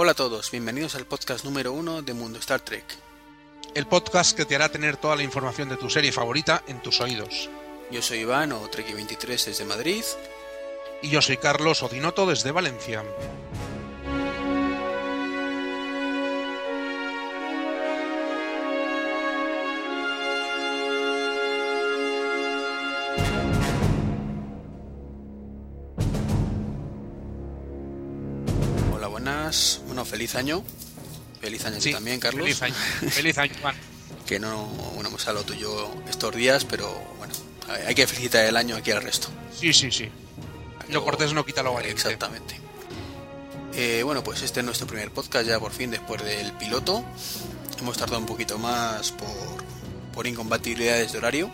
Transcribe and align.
Hola 0.00 0.12
a 0.12 0.14
todos, 0.14 0.52
bienvenidos 0.52 0.94
al 0.94 1.06
podcast 1.06 1.44
número 1.44 1.72
uno 1.72 2.02
de 2.02 2.14
Mundo 2.14 2.38
Star 2.38 2.60
Trek. 2.60 2.84
El 3.74 3.88
podcast 3.88 4.36
que 4.36 4.44
te 4.44 4.54
hará 4.54 4.68
tener 4.68 4.96
toda 4.96 5.16
la 5.16 5.24
información 5.24 5.68
de 5.68 5.76
tu 5.76 5.90
serie 5.90 6.12
favorita 6.12 6.62
en 6.68 6.80
tus 6.80 7.00
oídos. 7.00 7.50
Yo 7.90 8.00
soy 8.00 8.18
Iván 8.18 8.52
o 8.52 8.70
Trek23 8.70 9.46
desde 9.46 9.64
Madrid. 9.64 10.04
Y 11.02 11.08
yo 11.08 11.20
soy 11.20 11.36
Carlos 11.36 11.82
Odinoto 11.82 12.26
desde 12.26 12.52
Valencia. 12.52 13.02
Feliz 30.28 30.34
año. 30.34 30.64
Feliz 31.40 31.64
año 31.64 31.80
sí, 31.80 31.92
también, 31.92 32.20
Carlos. 32.20 32.42
Feliz 32.42 32.62
año, 32.62 32.74
feliz 33.10 33.38
año 33.38 33.54
Juan. 33.62 33.74
que 34.26 34.38
no 34.38 34.66
bueno, 34.94 35.08
hemos 35.08 35.26
hablado 35.26 35.46
tuyo 35.46 35.88
estos 36.08 36.34
días, 36.34 36.64
pero 36.64 36.92
bueno, 37.16 37.32
hay 37.86 37.94
que 37.94 38.06
felicitar 38.06 38.44
el 38.44 38.56
año 38.56 38.76
aquí 38.76 38.90
al 38.90 39.02
resto. 39.02 39.28
Sí, 39.58 39.72
sí, 39.72 39.90
sí. 39.90 40.10
Lo 40.90 41.04
cortés 41.04 41.32
no 41.32 41.44
quita 41.44 41.62
lo 41.62 41.72
valiente. 41.72 42.02
Exactamente. 42.02 42.60
Eh, 43.74 44.02
bueno, 44.04 44.24
pues 44.24 44.42
este 44.42 44.60
es 44.60 44.66
nuestro 44.66 44.86
primer 44.86 45.10
podcast 45.10 45.46
ya 45.46 45.60
por 45.60 45.72
fin 45.72 45.90
después 45.90 46.22
del 46.22 46.52
piloto. 46.52 47.04
Hemos 47.78 47.96
tardado 47.96 48.18
un 48.18 48.26
poquito 48.26 48.58
más 48.58 49.12
por, 49.12 49.64
por 50.12 50.26
incompatibilidades 50.26 51.12
de 51.12 51.18
horario. 51.18 51.50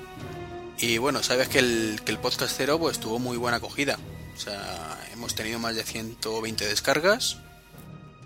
Y 0.78 0.98
bueno, 0.98 1.22
sabes 1.22 1.48
que 1.48 1.58
el, 1.58 2.00
que 2.04 2.12
el 2.12 2.18
podcast 2.18 2.54
cero 2.56 2.78
pues 2.78 2.98
tuvo 2.98 3.18
muy 3.18 3.36
buena 3.36 3.58
acogida. 3.58 3.98
O 4.36 4.40
sea, 4.40 4.98
hemos 5.12 5.34
tenido 5.34 5.58
más 5.58 5.74
de 5.76 5.84
120 5.84 6.66
descargas. 6.66 7.38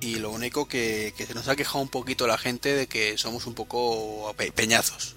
Y 0.00 0.16
lo 0.16 0.30
único 0.30 0.68
que, 0.68 1.12
que 1.16 1.26
se 1.26 1.34
nos 1.34 1.48
ha 1.48 1.56
quejado 1.56 1.80
un 1.80 1.88
poquito 1.88 2.26
la 2.26 2.38
gente 2.38 2.74
de 2.74 2.86
que 2.86 3.18
somos 3.18 3.46
un 3.46 3.54
poco 3.54 4.32
pe 4.36 4.52
peñazos. 4.52 5.16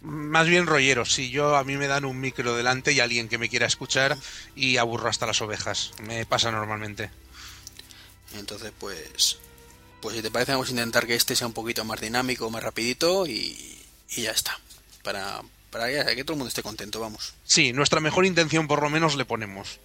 Más 0.00 0.46
bien 0.46 0.66
rolleros, 0.66 1.12
si 1.12 1.30
yo 1.30 1.56
a 1.56 1.64
mí 1.64 1.76
me 1.76 1.88
dan 1.88 2.04
un 2.04 2.20
micro 2.20 2.54
delante 2.54 2.92
y 2.92 3.00
alguien 3.00 3.28
que 3.28 3.36
me 3.36 3.48
quiera 3.48 3.66
escuchar 3.66 4.16
y 4.54 4.76
aburro 4.76 5.08
hasta 5.08 5.26
las 5.26 5.42
ovejas. 5.42 5.90
Me 6.02 6.24
pasa 6.24 6.52
normalmente. 6.52 7.10
Entonces, 8.34 8.72
pues, 8.78 9.38
pues 10.00 10.16
si 10.16 10.22
te 10.22 10.30
parece 10.30 10.52
vamos 10.52 10.68
a 10.68 10.72
intentar 10.72 11.06
que 11.06 11.14
este 11.14 11.34
sea 11.34 11.48
un 11.48 11.52
poquito 11.52 11.84
más 11.84 12.00
dinámico, 12.00 12.48
más 12.50 12.62
rapidito 12.62 13.26
y, 13.26 13.82
y 14.10 14.22
ya 14.22 14.30
está. 14.30 14.58
Para, 15.02 15.42
para 15.70 15.88
que 16.14 16.24
todo 16.24 16.34
el 16.34 16.38
mundo 16.38 16.48
esté 16.48 16.62
contento, 16.62 17.00
vamos. 17.00 17.34
Sí, 17.44 17.72
nuestra 17.72 18.00
mejor 18.00 18.24
intención 18.24 18.68
por 18.68 18.82
lo 18.82 18.90
menos 18.90 19.16
le 19.16 19.24
ponemos. 19.24 19.80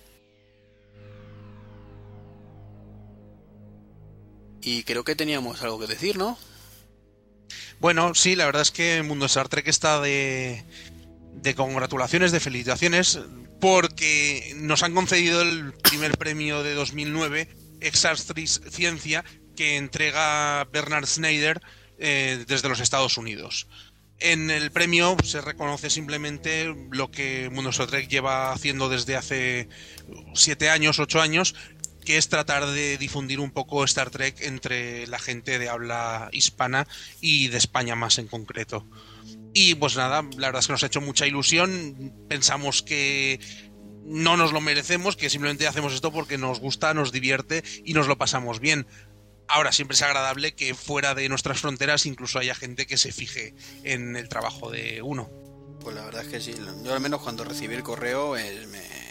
Y 4.63 4.83
creo 4.83 5.03
que 5.03 5.15
teníamos 5.15 5.61
algo 5.61 5.79
que 5.79 5.87
decir, 5.87 6.17
¿no? 6.17 6.37
Bueno, 7.79 8.15
sí, 8.15 8.35
la 8.35 8.45
verdad 8.45 8.61
es 8.61 8.71
que 8.71 8.97
el 8.97 9.03
Mundo 9.03 9.25
Star 9.25 9.49
Trek 9.49 9.67
está 9.67 9.99
de, 9.99 10.63
de 11.33 11.55
congratulaciones, 11.55 12.31
de 12.31 12.39
felicitaciones, 12.39 13.19
porque 13.59 14.53
nos 14.55 14.83
han 14.83 14.93
concedido 14.93 15.41
el 15.41 15.73
primer 15.73 16.17
premio 16.17 16.63
de 16.63 16.73
2009, 16.75 17.49
Exastris 17.81 18.61
Ciencia, 18.69 19.25
que 19.55 19.75
entrega 19.75 20.63
Bernard 20.71 21.05
Snyder 21.05 21.61
eh, 21.97 22.45
desde 22.47 22.69
los 22.69 22.79
Estados 22.79 23.17
Unidos. 23.17 23.67
En 24.19 24.49
el 24.49 24.71
premio 24.71 25.17
se 25.23 25.41
reconoce 25.41 25.89
simplemente 25.89 26.73
lo 26.91 27.11
que 27.11 27.49
Mundo 27.51 27.71
Star 27.71 27.87
Trek 27.87 28.07
lleva 28.07 28.53
haciendo 28.53 28.87
desde 28.87 29.17
hace 29.17 29.67
siete 30.33 30.69
años, 30.69 30.99
ocho 30.99 31.19
años, 31.19 31.55
que 32.03 32.17
es 32.17 32.29
tratar 32.29 32.65
de 32.67 32.97
difundir 32.97 33.39
un 33.39 33.51
poco 33.51 33.83
Star 33.83 34.09
Trek 34.09 34.41
entre 34.41 35.07
la 35.07 35.19
gente 35.19 35.59
de 35.59 35.69
habla 35.69 36.29
hispana 36.31 36.87
y 37.21 37.47
de 37.47 37.57
España 37.57 37.95
más 37.95 38.17
en 38.17 38.27
concreto. 38.27 38.87
Y 39.53 39.75
pues 39.75 39.95
nada, 39.95 40.23
la 40.37 40.47
verdad 40.47 40.59
es 40.59 40.67
que 40.67 40.73
nos 40.73 40.83
ha 40.83 40.87
hecho 40.87 41.01
mucha 41.01 41.27
ilusión. 41.27 42.13
Pensamos 42.27 42.81
que 42.81 43.39
no 44.05 44.35
nos 44.35 44.51
lo 44.51 44.61
merecemos, 44.61 45.15
que 45.15 45.29
simplemente 45.29 45.67
hacemos 45.67 45.93
esto 45.93 46.11
porque 46.11 46.37
nos 46.37 46.59
gusta, 46.59 46.93
nos 46.93 47.11
divierte 47.11 47.63
y 47.85 47.93
nos 47.93 48.07
lo 48.07 48.17
pasamos 48.17 48.59
bien. 48.59 48.87
Ahora 49.47 49.71
siempre 49.71 49.95
es 49.95 50.01
agradable 50.01 50.55
que 50.55 50.73
fuera 50.73 51.13
de 51.15 51.29
nuestras 51.29 51.59
fronteras 51.59 52.05
incluso 52.05 52.39
haya 52.39 52.55
gente 52.55 52.87
que 52.87 52.97
se 52.97 53.11
fije 53.11 53.53
en 53.83 54.15
el 54.15 54.29
trabajo 54.29 54.71
de 54.71 55.01
uno. 55.01 55.29
Pues 55.81 55.95
la 55.95 56.05
verdad 56.05 56.23
es 56.23 56.29
que 56.29 56.39
sí. 56.39 56.55
Yo 56.83 56.93
al 56.93 57.01
menos 57.01 57.21
cuando 57.21 57.43
recibí 57.43 57.75
el 57.75 57.83
correo 57.83 58.37
eh, 58.37 58.65
me, 58.67 59.02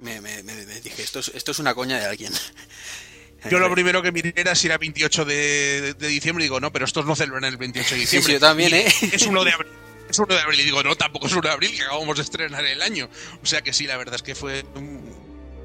me, 0.00 0.20
me, 0.20 0.42
me, 0.42 0.54
dije, 0.80 1.02
esto 1.02 1.20
es, 1.20 1.30
esto 1.34 1.52
es 1.52 1.58
una 1.58 1.74
coña 1.74 1.98
de 1.98 2.06
alguien. 2.06 2.32
Yo 3.50 3.58
lo 3.58 3.70
primero 3.72 4.02
que 4.02 4.12
miré 4.12 4.34
era 4.36 4.54
si 4.54 4.66
era 4.66 4.76
28 4.76 5.24
de, 5.24 5.94
de 5.94 6.08
diciembre 6.08 6.44
y 6.44 6.46
digo, 6.46 6.60
no, 6.60 6.72
pero 6.72 6.84
estos 6.84 7.06
no 7.06 7.16
celebran 7.16 7.44
el 7.44 7.56
28 7.56 7.94
de 7.94 8.00
diciembre. 8.00 8.26
Sí, 8.26 8.26
sí, 8.26 8.32
yo 8.34 8.40
también, 8.40 8.74
¿eh? 8.74 8.86
Es 9.12 9.22
uno 9.26 9.44
de 9.44 9.52
abril. 9.52 9.72
Es 10.10 10.18
uno 10.18 10.34
de 10.34 10.40
abril 10.40 10.60
y 10.60 10.64
digo, 10.64 10.82
no, 10.82 10.94
tampoco 10.94 11.26
es 11.26 11.32
uno 11.32 11.42
de 11.42 11.50
abril, 11.50 11.74
que 11.74 11.82
acabamos 11.82 12.16
de 12.16 12.22
estrenar 12.22 12.64
el 12.66 12.82
año. 12.82 13.08
O 13.42 13.46
sea 13.46 13.62
que 13.62 13.72
sí, 13.72 13.86
la 13.86 13.96
verdad 13.96 14.16
es 14.16 14.22
que 14.22 14.34
fue... 14.34 14.64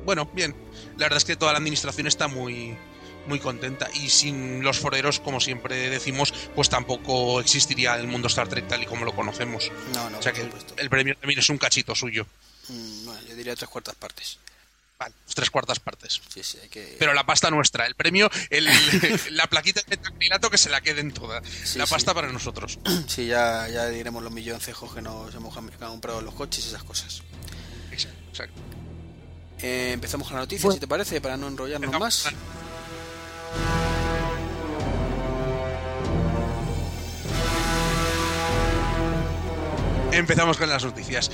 Bueno, 0.05 0.29
bien. 0.33 0.55
La 0.97 1.05
verdad 1.05 1.17
es 1.17 1.25
que 1.25 1.35
toda 1.35 1.51
la 1.51 1.57
administración 1.57 2.07
está 2.07 2.27
muy, 2.27 2.77
muy 3.27 3.39
contenta 3.39 3.89
y 3.93 4.09
sin 4.09 4.63
los 4.63 4.79
foreros, 4.79 5.19
como 5.19 5.39
siempre 5.39 5.89
decimos, 5.89 6.33
pues 6.55 6.69
tampoco 6.69 7.39
existiría 7.41 7.95
el 7.95 8.07
mundo 8.07 8.27
Star 8.27 8.47
Trek 8.47 8.67
tal 8.67 8.83
y 8.83 8.85
como 8.85 9.03
lo 9.03 9.13
conocemos. 9.13 9.71
No, 9.93 10.09
no, 10.09 10.19
o 10.19 10.21
sea 10.21 10.31
que 10.31 10.47
el 10.77 10.89
premio 10.89 11.15
también 11.17 11.39
es 11.39 11.49
un 11.49 11.57
cachito 11.57 11.95
suyo. 11.95 12.25
Mm, 12.69 13.05
bueno, 13.05 13.21
yo 13.27 13.35
diría 13.35 13.55
tres 13.55 13.69
cuartas 13.69 13.95
partes. 13.95 14.39
Vale, 14.97 15.13
tres 15.33 15.49
cuartas 15.49 15.79
partes. 15.79 16.21
Sí, 16.29 16.41
sí, 16.41 16.57
hay 16.61 16.69
que... 16.69 16.95
Pero 16.97 17.13
la 17.13 17.25
pasta 17.25 17.49
nuestra, 17.49 17.85
el 17.85 17.95
premio, 17.95 18.29
el, 18.49 18.65
la 19.31 19.47
plaquita 19.47 19.81
de 19.87 19.97
taquilato 19.97 20.49
que 20.49 20.57
se 20.57 20.69
la 20.69 20.79
queden 20.79 21.11
toda. 21.11 21.41
Sí, 21.43 21.77
la 21.77 21.85
pasta 21.85 22.11
sí. 22.11 22.15
para 22.15 22.31
nosotros. 22.31 22.79
Sí, 23.07 23.27
ya, 23.27 23.67
ya 23.67 23.87
diremos 23.87 24.23
los 24.23 24.31
milloncejos 24.31 24.93
que 24.93 25.01
nos 25.01 25.33
hemos 25.35 25.53
comprado 25.53 26.21
los 26.21 26.33
coches 26.33 26.65
y 26.65 26.69
esas 26.69 26.83
cosas. 26.83 27.21
Exacto. 27.91 28.19
exacto. 28.29 28.61
Eh, 29.61 29.91
empezamos 29.93 30.27
con 30.27 30.35
la 30.35 30.41
noticia, 30.41 30.63
bueno, 30.63 30.75
si 30.75 30.79
te 30.79 30.87
parece, 30.87 31.21
para 31.21 31.37
no 31.37 31.47
enrollarnos 31.47 31.99
más. 31.99 32.25
Empezamos 40.11 40.57
con 40.57 40.69
las 40.69 40.83
noticias. 40.83 41.29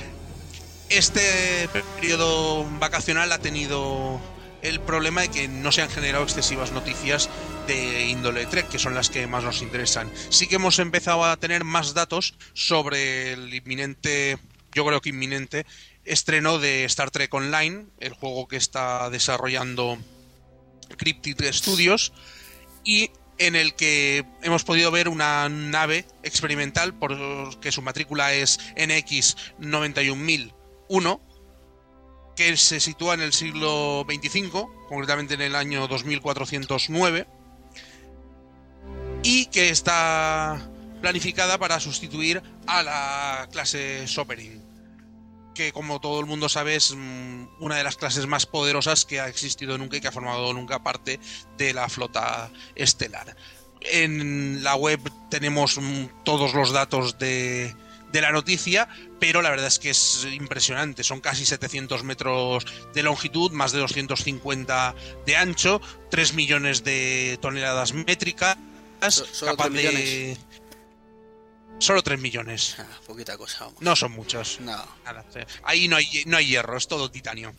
Este 0.94 1.68
periodo 1.96 2.64
vacacional 2.78 3.32
ha 3.32 3.38
tenido 3.38 4.20
el 4.60 4.78
problema 4.78 5.22
de 5.22 5.30
que 5.30 5.48
no 5.48 5.72
se 5.72 5.80
han 5.80 5.88
generado 5.88 6.22
excesivas 6.22 6.70
noticias 6.70 7.30
de 7.66 8.08
índole 8.08 8.44
Trek, 8.44 8.68
que 8.68 8.78
son 8.78 8.94
las 8.94 9.08
que 9.08 9.26
más 9.26 9.42
nos 9.42 9.62
interesan. 9.62 10.12
Sí 10.28 10.48
que 10.48 10.56
hemos 10.56 10.78
empezado 10.78 11.24
a 11.24 11.38
tener 11.38 11.64
más 11.64 11.94
datos 11.94 12.34
sobre 12.52 13.32
el 13.32 13.54
inminente, 13.54 14.36
yo 14.74 14.84
creo 14.84 15.00
que 15.00 15.08
inminente, 15.08 15.64
estreno 16.04 16.58
de 16.58 16.84
Star 16.84 17.10
Trek 17.10 17.32
Online, 17.32 17.86
el 17.98 18.12
juego 18.12 18.46
que 18.46 18.56
está 18.56 19.08
desarrollando 19.08 19.96
Cryptid 20.98 21.42
Studios, 21.52 22.12
y 22.84 23.10
en 23.38 23.56
el 23.56 23.74
que 23.74 24.26
hemos 24.42 24.62
podido 24.62 24.90
ver 24.90 25.08
una 25.08 25.48
nave 25.48 26.04
experimental, 26.22 26.92
porque 26.92 27.72
su 27.72 27.80
matrícula 27.80 28.34
es 28.34 28.60
NX91000 28.76 30.52
1, 30.92 31.20
que 32.36 32.54
se 32.58 32.78
sitúa 32.78 33.14
en 33.14 33.22
el 33.22 33.32
siglo 33.32 34.04
XXV, 34.06 34.66
concretamente 34.88 35.34
en 35.34 35.40
el 35.40 35.56
año 35.56 35.88
2409, 35.88 37.26
y 39.22 39.46
que 39.46 39.70
está 39.70 40.68
planificada 41.00 41.56
para 41.56 41.80
sustituir 41.80 42.42
a 42.66 42.82
la 42.82 43.48
clase 43.50 44.06
Sovereign, 44.06 44.62
que 45.54 45.72
como 45.72 45.98
todo 45.98 46.20
el 46.20 46.26
mundo 46.26 46.50
sabe 46.50 46.76
es 46.76 46.94
mm, 46.94 47.46
una 47.60 47.76
de 47.76 47.84
las 47.84 47.96
clases 47.96 48.26
más 48.26 48.44
poderosas 48.44 49.06
que 49.06 49.18
ha 49.18 49.28
existido 49.28 49.78
nunca 49.78 49.96
y 49.96 50.02
que 50.02 50.08
ha 50.08 50.12
formado 50.12 50.52
nunca 50.52 50.82
parte 50.82 51.20
de 51.56 51.72
la 51.72 51.88
flota 51.88 52.50
estelar. 52.74 53.34
En 53.80 54.62
la 54.62 54.76
web 54.76 55.00
tenemos 55.30 55.78
mm, 55.78 56.22
todos 56.22 56.52
los 56.52 56.70
datos 56.70 57.18
de 57.18 57.74
la 58.12 58.30
noticia, 58.30 58.88
pero 59.22 59.40
la 59.40 59.50
verdad 59.50 59.68
es 59.68 59.78
que 59.78 59.90
es 59.90 60.26
impresionante. 60.32 61.04
Son 61.04 61.20
casi 61.20 61.46
700 61.46 62.02
metros 62.02 62.66
de 62.92 63.04
longitud, 63.04 63.52
más 63.52 63.70
de 63.70 63.78
250 63.78 64.96
de 65.24 65.36
ancho, 65.36 65.80
3 66.10 66.34
millones 66.34 66.82
de 66.82 67.38
toneladas 67.40 67.92
métricas, 67.92 68.58
Solo 69.10 69.52
capaz 69.52 69.70
3 69.70 69.74
de... 69.74 69.90
millones. 69.90 70.38
Solo 71.78 72.02
3 72.02 72.18
millones. 72.18 72.74
Ah, 72.80 72.98
poquita 73.06 73.38
cosa, 73.38 73.66
vamos. 73.66 73.80
No 73.80 73.94
son 73.94 74.10
muchos. 74.10 74.58
No. 74.58 74.72
Nada. 75.04 75.24
Ahí 75.62 75.86
no 75.86 75.94
hay, 75.94 76.24
no 76.26 76.36
hay 76.36 76.46
hierro, 76.46 76.76
es 76.76 76.88
todo 76.88 77.08
titanio. 77.08 77.54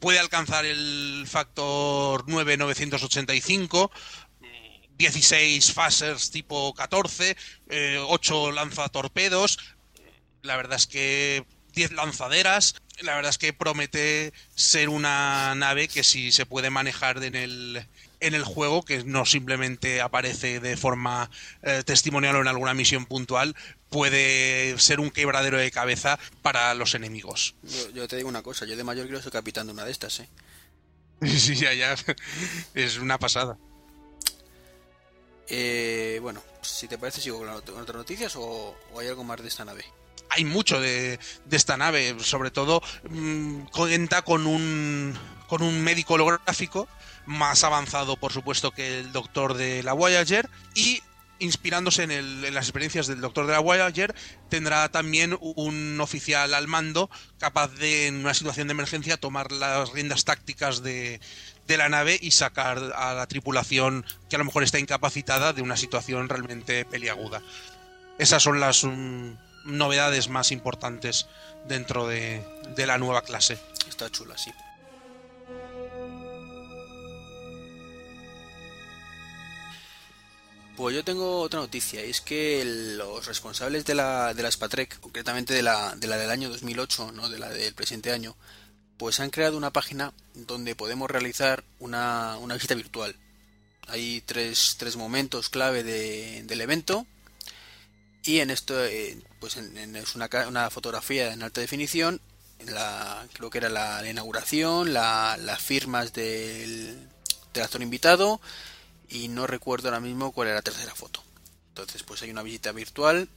Puede 0.00 0.18
alcanzar 0.18 0.66
el 0.66 1.24
factor 1.26 2.28
9985, 2.28 3.90
16 4.98 5.72
phasers 5.72 6.30
tipo 6.30 6.74
14, 6.74 7.38
eh, 7.70 8.04
8 8.06 8.52
lanzatorpedos. 8.52 9.58
La 10.42 10.56
verdad 10.56 10.76
es 10.76 10.86
que 10.86 11.44
10 11.74 11.92
lanzaderas. 11.92 12.74
La 13.00 13.14
verdad 13.14 13.30
es 13.30 13.38
que 13.38 13.52
promete 13.52 14.32
ser 14.54 14.88
una 14.88 15.54
nave 15.54 15.88
que 15.88 16.04
si 16.04 16.32
se 16.32 16.44
puede 16.44 16.68
manejar 16.68 17.22
en 17.22 17.34
el, 17.34 17.86
en 18.20 18.34
el 18.34 18.44
juego, 18.44 18.84
que 18.84 19.04
no 19.04 19.24
simplemente 19.24 20.00
aparece 20.00 20.60
de 20.60 20.76
forma 20.76 21.30
eh, 21.62 21.82
testimonial 21.84 22.36
o 22.36 22.40
en 22.42 22.48
alguna 22.48 22.74
misión 22.74 23.06
puntual, 23.06 23.56
puede 23.88 24.78
ser 24.78 25.00
un 25.00 25.10
quebradero 25.10 25.58
de 25.58 25.70
cabeza 25.70 26.18
para 26.42 26.74
los 26.74 26.94
enemigos. 26.94 27.54
Yo, 27.94 28.06
te 28.06 28.16
digo 28.16 28.28
una 28.28 28.42
cosa, 28.42 28.66
yo 28.66 28.76
de 28.76 28.84
mayor 28.84 29.06
quiero 29.06 29.22
ser 29.22 29.32
capitán 29.32 29.66
de 29.66 29.72
una 29.72 29.84
de 29.84 29.90
estas, 29.90 30.20
¿eh? 30.20 30.28
Sí, 31.26 31.54
ya, 31.54 31.72
ya. 31.74 31.94
Es 32.74 32.98
una 32.98 33.18
pasada. 33.18 33.58
Eh, 35.48 36.18
bueno, 36.22 36.42
si 36.62 36.86
te 36.86 36.96
parece, 36.96 37.20
sigo 37.20 37.38
con, 37.38 37.48
otras 37.48 37.96
noticias 37.96 38.34
o, 38.36 38.76
hay 38.98 39.08
algo 39.08 39.24
más 39.24 39.42
de 39.42 39.48
esta 39.48 39.64
nave. 39.64 39.84
Hay 40.30 40.44
mucho 40.44 40.80
de, 40.80 41.18
esta 41.50 41.76
nave, 41.76 42.16
sobre 42.20 42.50
todo 42.50 42.82
mm, 43.08 43.62
cuenta 43.72 44.22
con 44.22 44.46
un, 44.46 45.14
con 45.48 45.62
un 45.62 45.82
médico 45.82 46.14
holográfico 46.14 46.88
más 47.26 47.64
avanzado, 47.64 48.16
por 48.16 48.32
supuesto, 48.32 48.70
que 48.70 49.00
el 49.00 49.12
doctor 49.12 49.54
de 49.54 49.82
la 49.82 49.92
Voyager 49.92 50.48
y 50.74 51.02
inspirándose 51.40 52.04
en, 52.04 52.54
las 52.54 52.66
experiencias 52.66 53.06
del 53.06 53.20
doctor 53.20 53.46
de 53.46 53.52
la 53.52 53.58
Voyager, 53.58 54.14
tendrá 54.48 54.88
también 54.90 55.36
un 55.40 56.00
oficial 56.00 56.54
al 56.54 56.68
mando 56.68 57.10
capaz 57.38 57.68
de, 57.74 58.06
en 58.06 58.16
una 58.16 58.34
situación 58.34 58.68
de 58.68 58.72
emergencia, 58.72 59.16
tomar 59.16 59.50
las 59.50 59.90
riendas 59.92 60.24
tácticas 60.24 60.82
de, 60.82 61.20
la 61.66 61.88
nave 61.88 62.18
y 62.20 62.32
sacar 62.32 62.78
a 62.96 63.14
la 63.14 63.28
tripulación 63.28 64.04
que 64.28 64.34
a 64.34 64.40
lo 64.40 64.44
mejor 64.44 64.64
está 64.64 64.80
incapacitada 64.80 65.52
de 65.52 65.62
una 65.62 65.76
situación 65.76 66.28
realmente 66.28 66.84
peliaguda. 66.84 67.42
Esas 68.18 68.42
son 68.42 68.58
las 68.58 68.82
mm, 68.82 69.34
novedades 69.70 70.28
más 70.28 70.52
importantes 70.52 71.26
dentro 71.66 72.06
de, 72.06 72.44
de 72.74 72.86
la 72.86 72.98
nueva 72.98 73.22
clase. 73.22 73.58
Está 73.88 74.10
chula, 74.10 74.36
sí. 74.38 74.52
Pues 80.80 80.96
yo 80.96 81.04
tengo 81.04 81.40
otra 81.40 81.60
noticia, 81.60 82.06
y 82.06 82.08
es 82.08 82.22
que 82.22 82.64
los 82.64 83.26
responsables 83.26 83.84
de 83.84 83.94
la, 83.94 84.32
de 84.32 84.42
la 84.42 84.50
concretamente 84.98 85.52
de 85.52 85.62
la, 85.62 85.94
de 85.94 86.06
la 86.06 86.16
del 86.16 86.30
año 86.30 86.48
2008, 86.48 87.12
¿no? 87.12 87.28
de 87.28 87.38
la 87.38 87.50
del 87.50 87.74
presente 87.74 88.12
año, 88.12 88.34
pues 88.96 89.20
han 89.20 89.28
creado 89.28 89.58
una 89.58 89.74
página 89.74 90.14
donde 90.32 90.74
podemos 90.74 91.10
realizar 91.10 91.64
una, 91.80 92.38
una 92.38 92.54
visita 92.54 92.74
virtual. 92.74 93.14
Hay 93.88 94.22
tres, 94.24 94.76
tres 94.78 94.96
momentos 94.96 95.50
clave 95.50 95.82
del 95.82 96.60
evento 96.62 97.06
y 98.22 98.38
en 98.38 98.48
esto 98.48 98.82
eh, 98.82 99.18
pues 99.40 99.56
es 99.56 100.14
una, 100.14 100.28
una, 100.48 100.70
fotografía 100.70 101.32
en 101.32 101.42
alta 101.42 101.60
definición, 101.60 102.20
la, 102.66 103.26
creo 103.32 103.50
que 103.50 103.58
era 103.58 103.68
la, 103.68 104.08
inauguración, 104.08 104.92
las 104.92 105.60
firmas 105.60 106.12
del, 106.12 107.08
del 107.52 107.62
actor 107.62 107.82
invitado, 107.82 108.40
y 109.08 109.28
no 109.28 109.46
recuerdo 109.46 109.88
ahora 109.88 110.00
mismo 110.00 110.30
cuál 110.32 110.48
era 110.48 110.56
la 110.56 110.62
tercera 110.62 110.94
foto. 110.94 111.22
Entonces, 111.68 112.02
pues 112.02 112.22
hay 112.22 112.30
una 112.30 112.42
visita 112.42 112.72
virtual, 112.72 113.28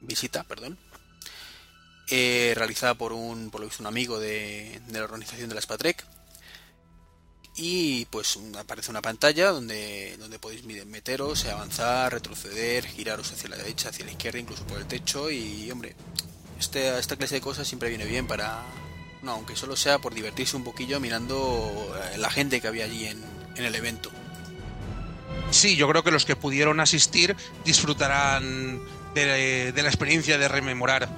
visita, 0.00 0.44
perdón, 0.44 0.78
eh, 2.08 2.52
realizada 2.56 2.94
por 2.94 3.12
un, 3.12 3.50
por 3.50 3.60
lo 3.60 3.66
visto, 3.66 3.82
un 3.82 3.88
amigo 3.88 4.20
de, 4.20 4.80
la 4.90 5.02
organización 5.02 5.48
de 5.48 5.54
la 5.54 5.60
Spatrek. 5.60 6.04
Y 7.56 8.04
pues 8.06 8.38
aparece 8.58 8.90
una 8.90 9.00
pantalla 9.00 9.50
donde, 9.50 10.16
donde 10.18 10.38
podéis 10.38 10.64
meteros, 10.64 11.46
avanzar, 11.46 12.12
retroceder, 12.12 12.86
giraros 12.86 13.32
hacia 13.32 13.48
la 13.48 13.56
derecha, 13.56 13.88
hacia 13.88 14.04
la 14.04 14.10
izquierda, 14.10 14.38
incluso 14.38 14.66
por 14.66 14.78
el 14.78 14.86
techo. 14.86 15.30
Y 15.30 15.70
hombre, 15.70 15.96
este, 16.60 16.98
esta 16.98 17.16
clase 17.16 17.36
de 17.36 17.40
cosas 17.40 17.66
siempre 17.66 17.88
viene 17.88 18.04
bien 18.04 18.26
para, 18.26 18.62
no, 19.22 19.32
aunque 19.32 19.56
solo 19.56 19.74
sea 19.74 19.98
por 19.98 20.14
divertirse 20.14 20.56
un 20.56 20.64
poquillo 20.64 21.00
mirando 21.00 21.94
la 22.18 22.30
gente 22.30 22.60
que 22.60 22.68
había 22.68 22.84
allí 22.84 23.06
en, 23.06 23.22
en 23.56 23.64
el 23.64 23.74
evento. 23.74 24.10
Sí, 25.50 25.76
yo 25.76 25.88
creo 25.88 26.02
que 26.02 26.10
los 26.10 26.24
que 26.24 26.36
pudieron 26.36 26.80
asistir 26.80 27.36
disfrutarán 27.64 28.80
de, 29.14 29.72
la 29.74 29.88
experiencia 29.88 30.38
de 30.38 30.48
rememorar 30.48 31.08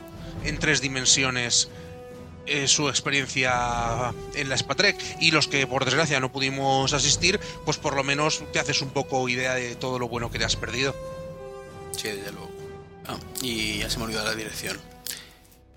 en 0.45 0.59
tres 0.59 0.81
dimensiones 0.81 1.69
eh, 2.49 2.69
su 2.69 2.89
experiencia 2.89 4.15
en 4.35 4.49
la 4.49 4.57
Spatrek 4.57 4.97
y 5.21 5.31
los 5.31 5.49
que 5.49 5.67
por 5.67 5.85
desgracia 5.85 6.21
no 6.21 6.33
pudimos 6.33 6.93
asistir, 6.93 7.41
pues 7.65 7.77
por 7.77 7.95
lo 7.95 8.05
menos 8.05 8.43
te 8.53 8.59
haces 8.59 8.83
un 8.83 8.91
poco 8.91 9.29
idea 9.29 9.55
de 9.55 9.77
todo 9.77 9.99
lo 9.99 10.09
bueno 10.09 10.31
que 10.31 10.39
te 10.39 10.45
has 10.45 10.57
perdido. 10.57 10.95
Sí, 11.97 12.09
desde 12.09 12.33
luego. 12.33 12.51
Ah, 13.07 13.19
y 13.43 13.79
ya 13.79 13.91
se 13.91 13.99
me 13.99 14.05
olvidó 14.05 14.25
la 14.25 14.35
dirección. 14.35 14.79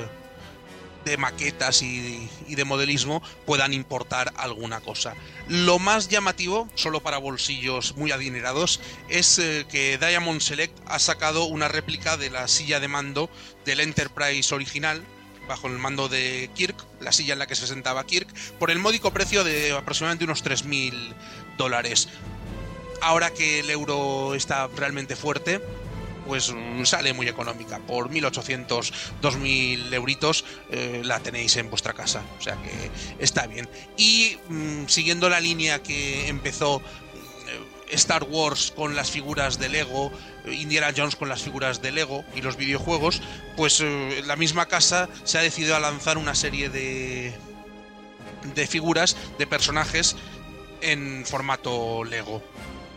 de 1.05 1.17
maquetas 1.17 1.83
y, 1.83 2.29
de 2.49 2.65
modelismo 2.65 3.23
puedan 3.47 3.73
importar 3.73 4.33
alguna 4.37 4.81
cosa. 4.81 5.15
Lo 5.49 5.79
más 5.79 6.09
llamativo, 6.09 6.69
solo 6.75 7.01
para 7.01 7.19
bolsillos 7.19 7.97
muy 7.97 8.11
adinerados, 8.11 8.81
es 9.09 9.39
eh, 9.39 9.67
que 9.71 9.99
Diamond 9.99 10.41
Select 10.41 10.77
ha 10.87 10.99
sacado 10.99 11.45
una 11.45 11.69
réplica 11.69 12.17
de 12.17 12.31
la 12.31 12.49
silla 12.49 12.81
de 12.81 12.89
mando 12.89 13.31
del 13.65 13.81
Enterprise 13.81 14.55
original, 14.55 15.03
bajo 15.49 15.67
el 15.67 15.79
mando 15.79 16.09
de 16.09 16.51
Kirk, 16.55 16.77
la 17.01 17.11
silla 17.11 17.33
en 17.33 17.39
la 17.41 17.47
que 17.47 17.57
se 17.57 17.67
sentaba 17.67 18.05
Kirk, 18.07 18.29
por 18.59 18.71
el 18.71 18.79
módico 18.79 19.13
precio 19.13 19.43
de 19.43 19.73
aproximadamente 19.73 20.25
unos 20.25 20.45
3.000 20.45 21.15
dólares. 21.57 22.09
Ahora 23.01 23.31
que 23.31 23.61
el 23.61 23.71
euro 23.71 24.35
está 24.35 24.69
realmente 24.69 25.17
fuerte, 25.17 25.61
pues 26.27 26.53
mm, 26.53 26.85
sale 26.85 27.13
muy 27.13 27.27
económica. 27.29 27.79
Por 27.79 28.11
1.800, 28.11 28.93
2.000 29.23 29.93
euritos 29.95 30.45
eh, 30.71 31.01
la 31.05 31.21
tenéis 31.21 31.57
en 31.57 31.71
vuestra 31.71 31.95
casa. 31.95 32.23
O 32.39 32.43
sea 32.43 32.57
que 32.63 32.91
está 33.19 33.47
bien. 33.47 33.69
Y 33.97 34.37
mm, 34.49 34.87
siguiendo 34.87 35.29
la 35.29 35.41
línea 35.41 35.83
que 35.83 36.29
empezó 36.29 36.83
Star 37.91 38.25
Wars 38.25 38.73
con 38.75 38.95
las 38.97 39.11
figuras 39.11 39.59
de 39.59 39.69
Lego, 39.69 40.13
Indiana 40.53 40.93
Jones 40.97 41.17
con 41.17 41.29
las 41.29 41.43
figuras 41.43 41.83
de 41.83 41.93
Lego 41.93 42.25
y 42.35 42.43
los 42.43 42.57
videojuegos, 42.57 43.23
pues 43.57 43.81
eh, 43.81 44.23
la 44.27 44.37
misma 44.37 44.67
casa 44.67 45.09
se 45.25 45.39
ha 45.39 45.43
decidido 45.43 45.77
a 45.77 45.81
lanzar 45.81 46.19
una 46.19 46.35
serie 46.35 46.69
de, 46.69 47.35
de 48.55 48.67
figuras, 48.67 49.17
de 49.39 49.47
personajes 49.47 50.17
en 50.81 51.25
formato 51.27 52.05
Lego. 52.05 52.43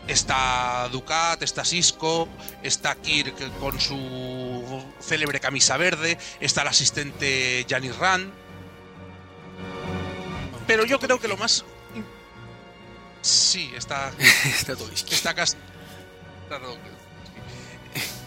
Está 0.08 0.88
Ducat, 0.90 1.42
está 1.42 1.64
Cisco, 1.64 2.28
está 2.62 2.96
Kirk 2.96 3.36
con 3.60 3.80
su 3.80 4.82
célebre 5.00 5.38
camisa 5.38 5.76
verde, 5.76 6.18
está 6.40 6.62
el 6.62 6.68
asistente 6.68 7.64
Janice 7.68 7.98
Rand. 7.98 8.32
Pero 10.66 10.84
yo 10.84 10.98
creo 10.98 11.20
que 11.20 11.28
lo 11.28 11.36
más 11.36 11.64
Sí, 13.22 13.72
está. 13.76 14.12
está 14.44 14.76
todo 14.76 14.90
Está 14.90 15.34
casi. 15.34 15.56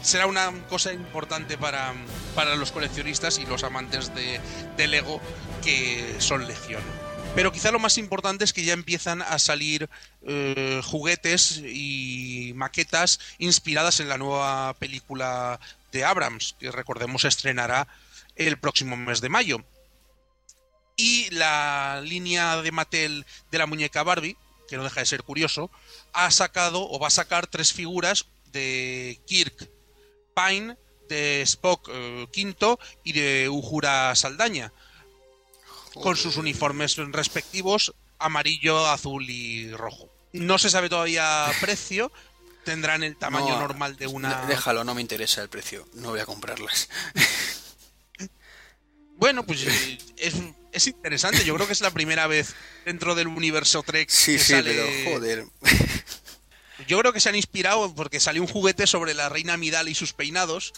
Será 0.06 0.28
una 0.28 0.52
cosa 0.70 0.94
importante 0.94 1.58
para, 1.58 1.92
para 2.36 2.56
los 2.56 2.72
coleccionistas 2.72 3.40
y 3.40 3.46
los 3.48 3.64
amantes 3.64 4.12
de, 4.14 4.88
Lego 4.88 5.20
que 5.64 6.18
son 6.20 6.48
legión. 6.48 6.84
Pero 7.34 7.52
quizá 7.52 7.72
lo 7.72 7.80
más 7.80 7.98
importante 7.98 8.44
es 8.44 8.54
que 8.54 8.64
ya 8.64 8.74
empiezan 8.74 9.24
a 9.24 9.40
salir 9.40 9.90
eh, 10.22 10.80
juguetes 10.86 11.58
y 11.58 12.52
maquetas 12.54 13.20
inspiradas 13.40 14.00
en 14.00 14.08
la 14.08 14.20
nueva 14.20 14.76
película 14.76 15.60
de 15.92 16.06
Abrams, 16.06 16.56
que 16.60 16.70
recordemos 16.70 17.26
estrenará 17.26 17.88
el 18.36 18.60
próximo 18.60 18.96
mes 18.96 19.22
de 19.22 19.30
mayo. 19.30 19.66
Y 20.98 21.32
la 21.32 22.00
línea 22.04 22.62
de 22.62 22.72
Mattel 22.72 23.26
de 23.50 23.58
la 23.58 23.66
muñeca 23.66 24.04
Barbie, 24.04 24.38
que 24.70 24.78
no 24.78 24.84
deja 24.84 25.00
de 25.00 25.08
ser 25.08 25.24
curioso, 25.24 25.72
ha 26.14 26.30
sacado 26.30 26.88
o 26.88 27.00
va 27.00 27.08
a 27.08 27.10
sacar 27.10 27.48
tres 27.48 27.74
figuras 27.74 28.28
de 28.52 29.20
Kirk 29.26 29.75
Pine, 30.36 30.78
de 31.10 31.42
Spock 31.44 31.90
eh, 31.92 32.28
Quinto 32.32 32.80
y 33.04 33.14
de 33.14 33.50
Uhura 33.50 34.14
Saldaña, 34.16 34.72
con 35.94 36.16
sus 36.18 36.38
uniformes 36.38 36.98
respectivos 36.98 37.94
amarillo, 38.20 38.86
azul 38.88 39.30
y 39.30 39.72
rojo. 39.72 40.10
No 40.34 40.58
se 40.58 40.70
sabe 40.70 40.90
todavía 40.90 41.46
precio, 41.62 42.12
tendrán 42.64 43.04
el 43.04 43.16
tamaño 43.18 43.58
normal 43.60 43.96
de 43.96 44.08
una... 44.08 44.46
Déjalo, 44.48 44.84
no 44.84 44.94
me 44.96 45.02
interesa 45.02 45.42
el 45.42 45.50
precio, 45.50 45.88
no 45.94 46.10
voy 46.10 46.20
a 46.20 46.26
comprarlas. 46.26 46.90
bueno, 49.18 49.46
pues 49.46 49.64
eh, 49.66 49.98
es, 50.18 50.34
es 50.72 50.88
interesante. 50.88 51.46
Yo 51.46 51.56
creo 51.56 51.68
que 51.68 51.74
es 51.74 51.82
la 51.82 51.92
primera 51.92 52.28
vez 52.28 52.54
dentro 52.86 53.16
del 53.16 53.28
universo 53.28 53.82
Trek 53.84 54.10
Sí, 54.10 54.34
que 54.34 54.40
sí, 54.40 54.52
sale- 54.54 54.74
pero 54.74 55.14
joder. 55.14 55.46
Yo 56.88 57.00
creo 57.00 57.14
que 57.14 57.20
se 57.20 57.30
han 57.30 57.36
inspirado 57.36 57.94
porque 57.96 58.20
salió 58.20 58.42
un 58.42 58.48
juguete 58.48 58.88
sobre 58.88 59.14
la 59.14 59.30
reina 59.30 59.58
Midal 59.58 59.90
y 59.90 59.96
sus 59.96 60.14
peinados. 60.14 60.74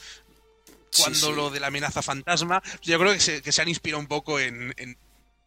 Cuando 0.96 1.28
sí. 1.28 1.34
lo 1.34 1.50
de 1.50 1.60
la 1.60 1.68
amenaza 1.68 2.02
fantasma, 2.02 2.64
yo 2.82 2.98
creo 2.98 3.14
que 3.14 3.20
se, 3.20 3.42
que 3.42 3.52
se 3.52 3.62
han 3.62 3.68
inspirado 3.68 4.00
un 4.00 4.08
poco 4.08 4.40
en, 4.40 4.74
en- 4.78 4.98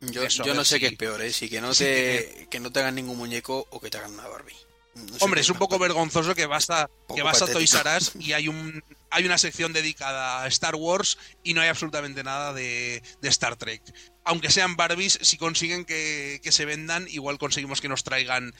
Yo, 0.01 0.23
Eso, 0.23 0.43
a 0.43 0.47
yo 0.47 0.55
no 0.55 0.65
sé 0.65 0.77
si- 0.77 0.81
qué 0.81 0.87
es 0.89 0.97
peor, 0.97 1.21
¿eh? 1.23 1.33
Si 1.33 1.49
que 1.49 1.61
no, 1.61 1.75
te, 1.75 2.47
que 2.51 2.61
no 2.61 2.71
te 2.71 2.81
hagan 2.81 2.95
ningún 2.95 3.17
muñeco 3.17 3.67
o 3.71 3.81
que 3.81 3.91
te 3.91 3.99
hagan 3.99 4.13
una 4.13 4.29
Barbie. 4.29 4.55
No 4.95 5.19
sé 5.19 5.25
Hombre, 5.25 5.41
es 5.41 5.49
un 5.49 5.57
poco 5.59 5.79
vergonzoso 5.79 6.35
que 6.35 6.47
vas 6.47 6.69
a, 6.71 6.91
que 7.15 7.23
vas 7.23 7.41
a 7.43 7.47
Toys. 7.47 7.73
R 7.75 7.97
Us 7.97 8.13
y 8.19 8.33
hay 8.33 8.49
un 8.49 8.83
hay 9.11 9.25
una 9.25 9.39
sección 9.39 9.73
dedicada 9.73 10.43
a 10.43 10.47
Star 10.49 10.77
Wars 10.77 11.19
y 11.43 11.55
no 11.55 11.61
hay 11.63 11.69
absolutamente 11.69 12.23
nada 12.23 12.53
de, 12.53 13.03
de 13.21 13.29
Star 13.29 13.57
Trek. 13.57 13.83
Aunque 14.25 14.51
sean 14.51 14.77
Barbies, 14.77 15.19
si 15.23 15.37
consiguen 15.37 15.85
que, 15.85 16.41
que 16.45 16.53
se 16.53 16.65
vendan, 16.65 17.09
igual 17.09 17.39
conseguimos 17.39 17.81
que 17.81 17.89
nos 17.89 18.05
traigan 18.05 18.55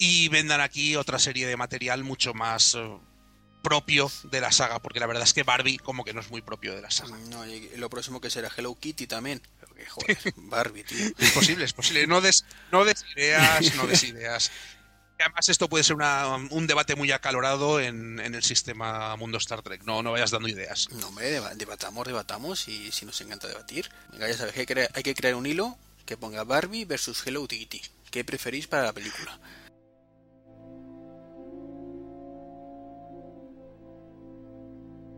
y 0.00 0.28
vendan 0.30 0.60
aquí 0.62 0.96
otra 0.96 1.18
serie 1.20 1.46
de 1.46 1.56
material 1.56 2.02
mucho 2.02 2.32
más 2.34 2.74
eh, 2.74 2.80
propio 3.62 4.10
de 4.24 4.40
la 4.40 4.50
saga, 4.50 4.78
porque 4.80 4.98
la 4.98 5.06
verdad 5.06 5.22
es 5.22 5.34
que 5.34 5.42
Barbie 5.42 5.76
como 5.78 6.04
que 6.04 6.14
no 6.14 6.20
es 6.22 6.30
muy 6.30 6.40
propio 6.40 6.74
de 6.74 6.80
la 6.80 6.90
saga. 6.90 7.16
No, 7.28 7.46
y 7.46 7.68
lo 7.76 7.90
próximo 7.90 8.20
que 8.20 8.30
será 8.30 8.50
Hello 8.56 8.74
Kitty 8.74 9.06
también. 9.06 9.42
Joder, 9.88 10.18
Barbie, 10.36 10.84
tío. 10.84 11.06
Es 11.18 11.30
posible, 11.32 11.64
es 11.66 11.72
posible. 11.74 12.06
No 12.06 12.20
des, 12.20 12.44
no 12.72 12.84
des 12.84 13.04
ideas, 13.14 13.74
no 13.76 13.86
des 13.86 14.02
ideas. 14.04 14.50
Y 15.18 15.22
Además, 15.22 15.48
esto 15.50 15.68
puede 15.68 15.84
ser 15.84 15.96
una- 15.96 16.26
un 16.28 16.66
debate 16.66 16.96
muy 16.96 17.12
acalorado 17.12 17.78
en, 17.78 18.20
en 18.20 18.34
el 18.34 18.42
sistema 18.42 19.14
mundo 19.16 19.36
Star 19.36 19.60
Trek. 19.62 19.82
No, 19.84 20.02
no 20.02 20.12
vayas 20.12 20.30
dando 20.30 20.48
ideas. 20.48 20.88
No, 20.92 21.08
hombre, 21.08 21.30
deba- 21.30 21.54
debatamos, 21.54 22.06
debatamos 22.06 22.68
y 22.68 22.90
si 22.90 23.04
nos 23.04 23.20
encanta 23.20 23.48
debatir. 23.48 23.90
Venga, 24.12 24.28
ya 24.28 24.36
sabes, 24.38 24.54
que, 24.54 24.88
hay 24.94 25.02
que 25.02 25.14
crear 25.14 25.34
un 25.34 25.44
hilo 25.44 25.76
que 26.06 26.16
ponga 26.16 26.44
Barbie 26.44 26.86
versus 26.86 27.22
Hello 27.26 27.46
Kitty. 27.46 27.82
¿Qué 28.10 28.24
preferís 28.24 28.66
para 28.66 28.84
la 28.84 28.92
película? 28.94 29.38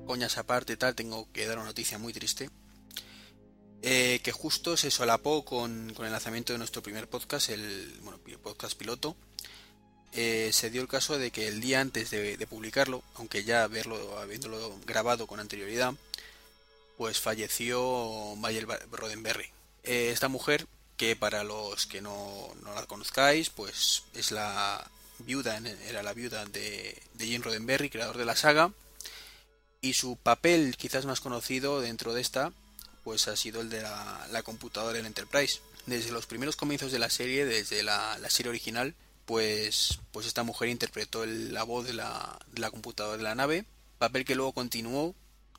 Coñas 0.06 0.38
aparte, 0.38 0.76
tal, 0.76 0.94
tengo 0.94 1.30
que 1.32 1.46
dar 1.46 1.58
una 1.58 1.66
noticia 1.66 1.98
muy 1.98 2.12
triste. 2.12 2.50
Eh, 3.84 4.20
que 4.22 4.30
justo 4.30 4.76
se 4.76 4.92
solapó 4.92 5.44
con, 5.44 5.92
con 5.94 6.06
el 6.06 6.12
lanzamiento 6.12 6.52
de 6.52 6.58
nuestro 6.58 6.82
primer 6.82 7.08
podcast, 7.08 7.50
el 7.50 7.98
bueno, 8.02 8.18
podcast 8.42 8.78
piloto. 8.78 9.16
Eh, 10.12 10.50
se 10.52 10.70
dio 10.70 10.82
el 10.82 10.88
caso 10.88 11.18
de 11.18 11.30
que 11.30 11.48
el 11.48 11.60
día 11.60 11.80
antes 11.80 12.10
de, 12.10 12.46
publicarlo, 12.48 13.02
aunque 13.14 13.44
ya 13.44 13.64
haberlo, 13.64 14.18
habiéndolo 14.18 14.78
grabado 14.86 15.26
con 15.26 15.40
anterioridad, 15.40 15.94
pues 16.98 17.18
falleció 17.18 18.36
Mayel 18.36 18.68
Roddenberry. 18.90 19.46
Eh, 19.84 20.10
esta 20.12 20.28
mujer, 20.28 20.66
que 20.96 21.16
para 21.16 21.42
los 21.44 21.86
que 21.86 22.02
no, 22.02 22.54
no 22.62 22.74
la 22.74 22.86
conozcáis, 22.86 23.50
pues 23.50 24.04
es 24.14 24.30
la 24.30 24.88
viuda, 25.18 25.60
era 25.88 26.02
la 26.02 26.12
viuda 26.12 26.44
de, 26.44 27.02
de 27.14 27.26
Jim 27.26 27.42
Roddenberry, 27.42 27.88
creador 27.88 28.18
de 28.18 28.26
la 28.26 28.36
saga, 28.36 28.70
y 29.82 29.94
su 29.94 30.16
papel 30.16 30.76
quizás 30.78 31.04
más 31.06 31.20
conocido 31.20 31.80
dentro 31.80 32.14
de 32.14 32.20
esta, 32.20 32.52
pues 33.04 33.26
ha 33.26 33.36
sido 33.36 33.60
el 33.60 33.68
de 33.68 33.82
la, 33.82 34.26
la 34.30 34.42
computadora 34.44 34.98
en 34.98 35.06
Enterprise. 35.06 35.60
Desde 35.86 36.12
los 36.12 36.26
primeros 36.26 36.54
comienzos 36.54 36.92
de 36.92 37.00
la 37.00 37.10
serie, 37.10 37.44
desde 37.44 37.82
la, 37.82 38.16
la 38.18 38.30
serie 38.30 38.50
original, 38.50 38.94
pues, 39.26 39.98
pues 40.12 40.26
esta 40.26 40.44
mujer 40.44 40.68
interpretó 40.68 41.24
el- 41.24 41.52
la 41.52 41.64
voz 41.64 41.84
de 41.84 41.94
la, 41.94 42.38
de 42.52 42.60
la 42.60 42.70
computadora 42.70 43.16
de 43.16 43.24
la 43.24 43.34
nave, 43.34 43.64
papel 43.98 44.24
que 44.24 44.36
luego 44.36 44.52
continuó 44.52 45.16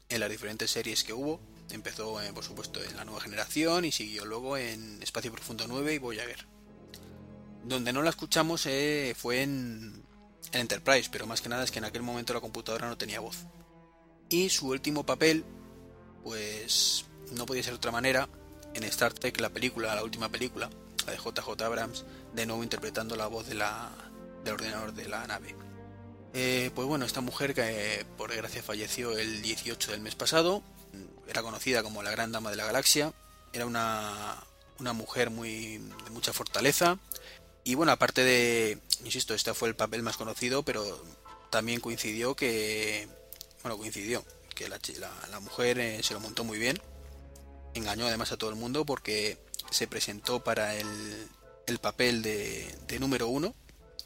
en 0.08 0.22
las 0.22 0.30
diferentes 0.30 0.72
series 0.72 1.04
que 1.04 1.12
hubo. 1.14 1.42
Empezó, 1.72 2.22
eh, 2.22 2.32
por 2.34 2.46
supuesto, 2.46 2.82
en 2.82 2.96
la 2.96 3.04
nueva 3.04 3.20
generación 3.20 3.84
y 3.84 3.92
siguió 3.92 4.24
luego 4.24 4.56
en 4.58 5.04
Espacio 5.04 5.32
Profundo 5.34 5.66
9 5.68 5.96
y 5.96 5.98
Voyager. 5.98 6.46
Donde 7.66 7.92
no 7.92 8.02
la 8.02 8.10
escuchamos 8.12 8.66
eh, 8.68 9.16
fue 9.18 9.42
en, 9.42 10.02
en 10.54 10.62
Enterprise, 10.62 11.10
pero 11.12 11.28
más 11.28 11.42
que 11.42 11.50
nada 11.50 11.64
es 11.66 11.72
que 11.72 11.80
en 11.80 11.86
aquel 11.86 12.04
momento 12.04 12.34
la 12.34 12.42
computadora 12.42 12.88
no 12.88 12.98
tenía 12.98 13.20
voz. 13.20 13.38
Y 14.34 14.50
su 14.50 14.70
último 14.70 15.06
papel, 15.06 15.46
pues 16.24 17.06
no 17.34 17.46
podía 17.46 17.62
ser 17.62 17.74
de 17.74 17.78
otra 17.78 17.92
manera, 17.92 18.28
en 18.74 18.84
Star 18.86 19.14
Trek, 19.14 19.40
la 19.40 19.52
película, 19.52 19.94
la 19.94 20.04
última 20.04 20.28
película, 20.28 20.72
la 21.06 21.12
de 21.12 21.20
JJ 21.20 21.62
Abrams, 21.62 22.04
de 22.34 22.48
nuevo 22.48 22.64
interpretando 22.64 23.16
la 23.16 23.28
voz 23.28 23.46
del 23.46 23.62
ordenador 24.52 24.92
de 24.96 25.08
la 25.08 25.28
nave. 25.28 25.56
Eh, 26.34 26.72
pues 26.74 26.88
bueno, 26.88 27.06
esta 27.06 27.22
mujer 27.22 27.54
que 27.54 28.08
por 28.18 28.32
desgracia 28.32 28.64
falleció 28.64 29.16
el 29.16 29.44
18 29.44 29.92
del 29.92 30.02
mes 30.02 30.16
pasado, 30.16 30.64
era 31.28 31.44
conocida 31.44 31.84
como 31.84 32.02
la 32.02 32.10
Gran 32.10 32.32
Dama 32.32 32.50
de 32.50 32.56
la 32.56 32.66
Galaxia, 32.66 33.14
era 33.54 33.68
una, 33.68 34.36
una 34.80 34.94
mujer 34.94 35.30
muy 35.30 35.78
de 35.78 36.10
mucha 36.10 36.34
fortaleza 36.34 36.98
y 37.64 37.76
bueno, 37.76 37.92
aparte 37.92 38.24
de, 38.24 38.80
insisto, 39.06 39.36
este 39.36 39.54
fue 39.54 39.70
el 39.70 39.76
papel 39.76 40.02
más 40.02 40.18
conocido, 40.18 40.64
pero 40.64 41.04
también 41.52 41.80
coincidió 41.80 42.36
que, 42.36 43.08
bueno, 43.64 43.78
coincidió 43.78 44.24
que 44.54 44.68
la, 44.70 44.80
la, 45.32 45.40
mujer 45.40 45.80
eh, 45.80 46.04
se 46.04 46.14
lo 46.14 46.20
montó 46.20 46.44
muy 46.44 46.60
bien, 46.60 46.80
engañó 47.74 48.06
además 48.06 48.32
a 48.32 48.38
todo 48.38 48.50
el 48.50 48.56
mundo 48.56 48.86
porque 48.86 49.38
se 49.72 49.88
presentó 49.88 50.44
para 50.44 50.76
el, 50.76 51.28
el 51.66 51.80
papel 51.80 52.22
de, 52.22 52.76
de 52.88 53.00
número 53.00 53.28
uno, 53.28 53.56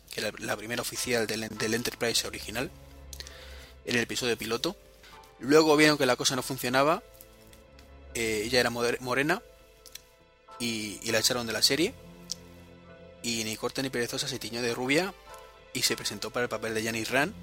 que 0.09 0.21
era 0.21 0.31
la 0.39 0.55
primera 0.55 0.81
oficial 0.81 1.27
del, 1.27 1.49
del 1.49 1.73
Enterprise 1.73 2.25
original, 2.27 2.71
en 3.85 3.95
el 3.95 4.01
episodio 4.01 4.37
piloto. 4.37 4.77
Luego 5.39 5.75
vieron 5.75 5.97
que 5.97 6.05
la 6.05 6.15
cosa 6.15 6.35
no 6.35 6.43
funcionaba, 6.43 7.03
eh, 8.13 8.43
ella 8.45 8.59
era 8.59 8.69
morena 8.69 9.41
y, 10.59 10.99
y 11.03 11.11
la 11.11 11.19
echaron 11.19 11.45
de 11.47 11.53
la 11.53 11.61
serie. 11.61 11.93
Y 13.23 13.43
ni 13.43 13.57
corta 13.57 13.81
ni 13.81 13.89
perezosa 13.89 14.27
se 14.27 14.39
tiñó 14.39 14.61
de 14.61 14.73
rubia 14.73 15.13
y 15.73 15.81
se 15.81 15.95
presentó 15.95 16.31
para 16.31 16.43
el 16.43 16.49
papel 16.49 16.73
de 16.73 16.83
Janice 16.83 17.11
Rand, 17.11 17.33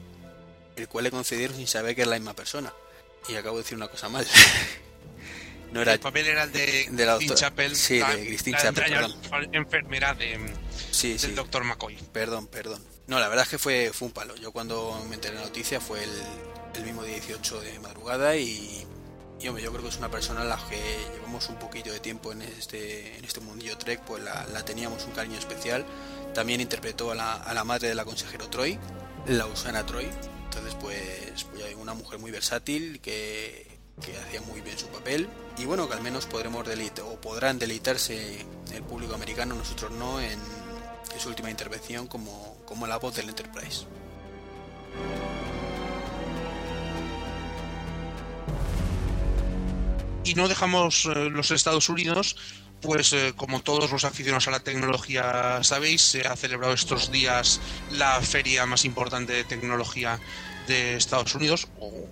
el 0.77 0.89
cual 0.89 1.05
le 1.05 1.11
concedieron 1.11 1.57
sin 1.57 1.67
saber 1.67 1.95
que 1.95 2.03
era 2.03 2.11
la 2.11 2.19
misma 2.19 2.35
persona. 2.35 2.73
Y 3.29 3.37
acabo 3.37 3.57
de 3.57 3.63
decir 3.63 3.77
una 3.77 3.89
cosa 3.89 4.09
mal. 4.09 4.27
no 5.73 5.81
era 5.83 5.93
El 5.95 6.01
papel 6.01 6.27
era 6.27 6.45
el 6.45 6.53
de, 6.53 6.89
de 6.91 7.07
la 7.07 7.15
doctora- 7.15 7.35
Chapel, 7.35 7.75
sí, 7.77 7.99
la, 7.99 8.15
de 8.15 8.27
Christine 8.27 8.59
enfermera 9.53 10.15
de, 10.15 10.39
Sí, 10.91 11.11
del 11.11 11.19
sí. 11.19 11.31
doctor 11.33 11.65
McCoy. 11.65 11.97
Perdón, 12.13 12.47
perdón. 12.47 12.83
No, 13.07 13.19
la 13.19 13.29
verdad 13.29 13.45
es 13.45 13.51
que 13.51 13.59
fue, 13.59 13.91
fue 13.93 14.09
un 14.09 14.15
palo. 14.15 14.35
Yo 14.37 14.53
cuando 14.53 15.05
me 15.09 15.15
enteré 15.17 15.35
de 15.35 15.41
la 15.41 15.47
noticia 15.47 15.81
fue 15.81 16.03
el, 16.05 16.11
el 16.77 16.85
mismo 16.85 17.03
día 17.03 17.15
18 17.15 17.61
de 17.61 17.79
madrugada 17.81 18.37
y, 18.37 18.87
y, 19.41 19.49
hombre, 19.49 19.63
yo 19.65 19.71
creo 19.73 19.83
que 19.83 19.89
es 19.91 19.97
una 19.97 20.11
persona 20.11 20.43
a 20.43 20.45
la 20.45 20.57
que 20.69 20.81
llevamos 21.15 21.49
un 21.49 21.59
poquito 21.59 21.93
de 21.93 22.01
tiempo 22.01 22.33
en 22.33 22.43
este, 22.43 23.17
en 23.19 23.25
este 23.25 23.41
mundillo 23.41 23.77
Trek, 23.77 24.01
pues 24.07 24.23
la, 24.23 24.47
la 24.53 24.65
teníamos 24.65 25.05
un 25.05 25.13
cariño 25.13 25.39
especial. 25.39 25.85
También 26.35 26.61
interpretó 26.61 27.11
a 27.11 27.15
la, 27.15 27.35
a 27.35 27.53
la 27.55 27.65
madre 27.65 27.89
de 27.89 27.95
la 27.95 28.05
consejero 28.05 28.49
Troy, 28.49 28.79
la 29.27 29.47
Usana 29.47 29.85
Troy. 29.85 30.09
Entonces, 30.55 30.79
pues, 30.81 31.45
pues 31.51 31.75
una 31.75 31.95
mujer 31.95 32.21
muy 32.21 32.31
versátil 32.31 33.01
que, 33.01 33.67
que 34.01 34.17
hacía 34.17 34.41
muy 34.43 34.61
bien 34.61 34.79
su 34.79 34.87
papel. 34.87 35.29
Y 35.59 35.65
bueno, 35.65 35.89
que 35.89 35.95
al 35.95 36.03
menos 36.03 36.27
podremos 36.27 36.65
deleitar 36.67 37.05
o 37.05 37.21
podrán 37.21 37.59
deleitarse 37.59 38.47
el 38.73 38.83
público 38.85 39.15
americano, 39.17 39.57
nosotros 39.57 39.91
no, 39.91 40.21
en, 40.21 40.39
en 41.13 41.21
su 41.21 41.29
última 41.29 41.51
intervención 41.51 42.07
como, 42.07 42.57
como 42.67 42.87
la 42.87 42.99
voz 42.99 43.17
del 43.17 43.29
Enterprise. 43.29 43.87
Y 50.25 50.35
no 50.35 50.49
dejamos 50.49 51.05
eh, 51.07 51.31
los 51.31 51.51
Estados 51.51 51.89
Unidos, 51.89 52.37
pues 52.85 53.15
eh, 53.15 53.33
como 53.35 53.63
todos 53.63 53.91
los 53.91 54.05
aficionados 54.05 54.47
a 54.47 54.51
la 54.51 54.61
tecnología 54.61 55.65
sabéis, 55.65 56.03
se 56.03 56.27
ha 56.27 56.37
celebrado 56.37 56.75
estos 56.75 57.11
días 57.11 57.61
la 57.91 58.21
feria 58.21 58.67
más 58.67 58.85
importante 58.85 59.33
de 59.33 59.45
tecnología 59.45 60.21
de 60.69 60.95
Estados 60.95 61.35
Unidos, 61.35 61.69
o 61.81 62.07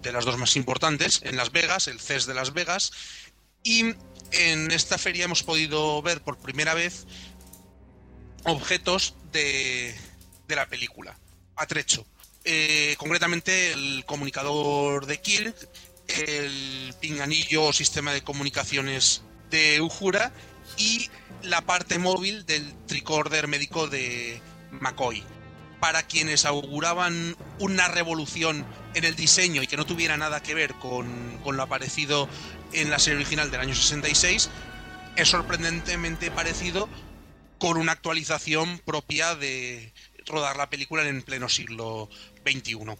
de 0.00 0.12
las 0.12 0.24
dos 0.24 0.38
más 0.38 0.54
importantes, 0.54 1.20
en 1.24 1.36
Las 1.36 1.50
Vegas, 1.50 1.88
el 1.88 1.98
CES 2.00 2.26
de 2.26 2.34
Las 2.34 2.52
Vegas. 2.52 2.92
Y 3.64 3.94
en 4.30 4.70
esta 4.70 4.96
feria 4.96 5.24
hemos 5.24 5.42
podido 5.42 6.00
ver 6.02 6.22
por 6.22 6.38
primera 6.38 6.74
vez 6.74 7.04
objetos 8.44 9.16
de, 9.32 9.94
de 10.46 10.56
la 10.56 10.68
película, 10.68 11.18
a 11.56 11.66
trecho. 11.66 12.06
Eh, 12.44 12.94
concretamente 12.96 13.72
el 13.72 14.04
comunicador 14.06 15.06
de 15.06 15.20
Kirk, 15.20 15.56
el 16.26 16.94
pinganillo 17.00 17.64
o 17.64 17.72
sistema 17.72 18.12
de 18.12 18.22
comunicaciones 18.22 19.22
de 19.52 19.80
Uhura 19.80 20.32
y 20.76 21.08
la 21.42 21.60
parte 21.60 21.98
móvil 21.98 22.44
del 22.46 22.74
tricorder 22.86 23.46
médico 23.46 23.86
de 23.86 24.40
McCoy. 24.72 25.22
Para 25.78 26.04
quienes 26.04 26.44
auguraban 26.44 27.36
una 27.58 27.88
revolución 27.88 28.64
en 28.94 29.04
el 29.04 29.14
diseño 29.14 29.62
y 29.62 29.66
que 29.66 29.76
no 29.76 29.86
tuviera 29.86 30.16
nada 30.16 30.42
que 30.42 30.54
ver 30.54 30.74
con, 30.74 31.38
con 31.44 31.56
lo 31.56 31.62
aparecido 31.62 32.28
en 32.72 32.90
la 32.90 32.98
serie 32.98 33.18
original 33.18 33.50
del 33.50 33.60
año 33.60 33.74
66, 33.74 34.48
es 35.16 35.28
sorprendentemente 35.28 36.30
parecido 36.30 36.88
con 37.58 37.76
una 37.76 37.92
actualización 37.92 38.78
propia 38.78 39.34
de 39.34 39.92
rodar 40.26 40.56
la 40.56 40.70
película 40.70 41.06
en 41.06 41.22
pleno 41.22 41.48
siglo 41.48 42.08
XXI. 42.44 42.96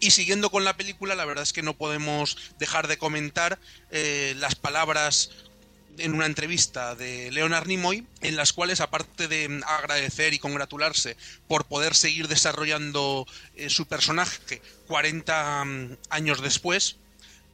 Y 0.00 0.12
siguiendo 0.12 0.50
con 0.50 0.64
la 0.64 0.76
película, 0.76 1.14
la 1.14 1.26
verdad 1.26 1.42
es 1.42 1.52
que 1.52 1.62
no 1.62 1.74
podemos 1.74 2.36
dejar 2.58 2.88
de 2.88 2.96
comentar 2.96 3.58
eh, 3.90 4.34
las 4.38 4.54
palabras 4.54 5.30
en 5.98 6.14
una 6.14 6.24
entrevista 6.24 6.94
de 6.94 7.30
Leonard 7.30 7.66
Nimoy, 7.66 8.06
en 8.22 8.36
las 8.36 8.54
cuales, 8.54 8.80
aparte 8.80 9.28
de 9.28 9.60
agradecer 9.66 10.32
y 10.32 10.38
congratularse 10.38 11.18
por 11.46 11.66
poder 11.66 11.94
seguir 11.94 12.28
desarrollando 12.28 13.26
eh, 13.56 13.68
su 13.68 13.86
personaje 13.86 14.62
40 14.86 15.64
mm, 15.64 15.96
años 16.08 16.40
después, 16.40 16.96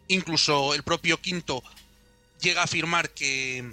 incluso 0.06 0.74
el 0.74 0.84
propio 0.84 1.20
Quinto 1.20 1.64
llega 2.40 2.60
a 2.60 2.64
afirmar 2.64 3.10
que, 3.10 3.68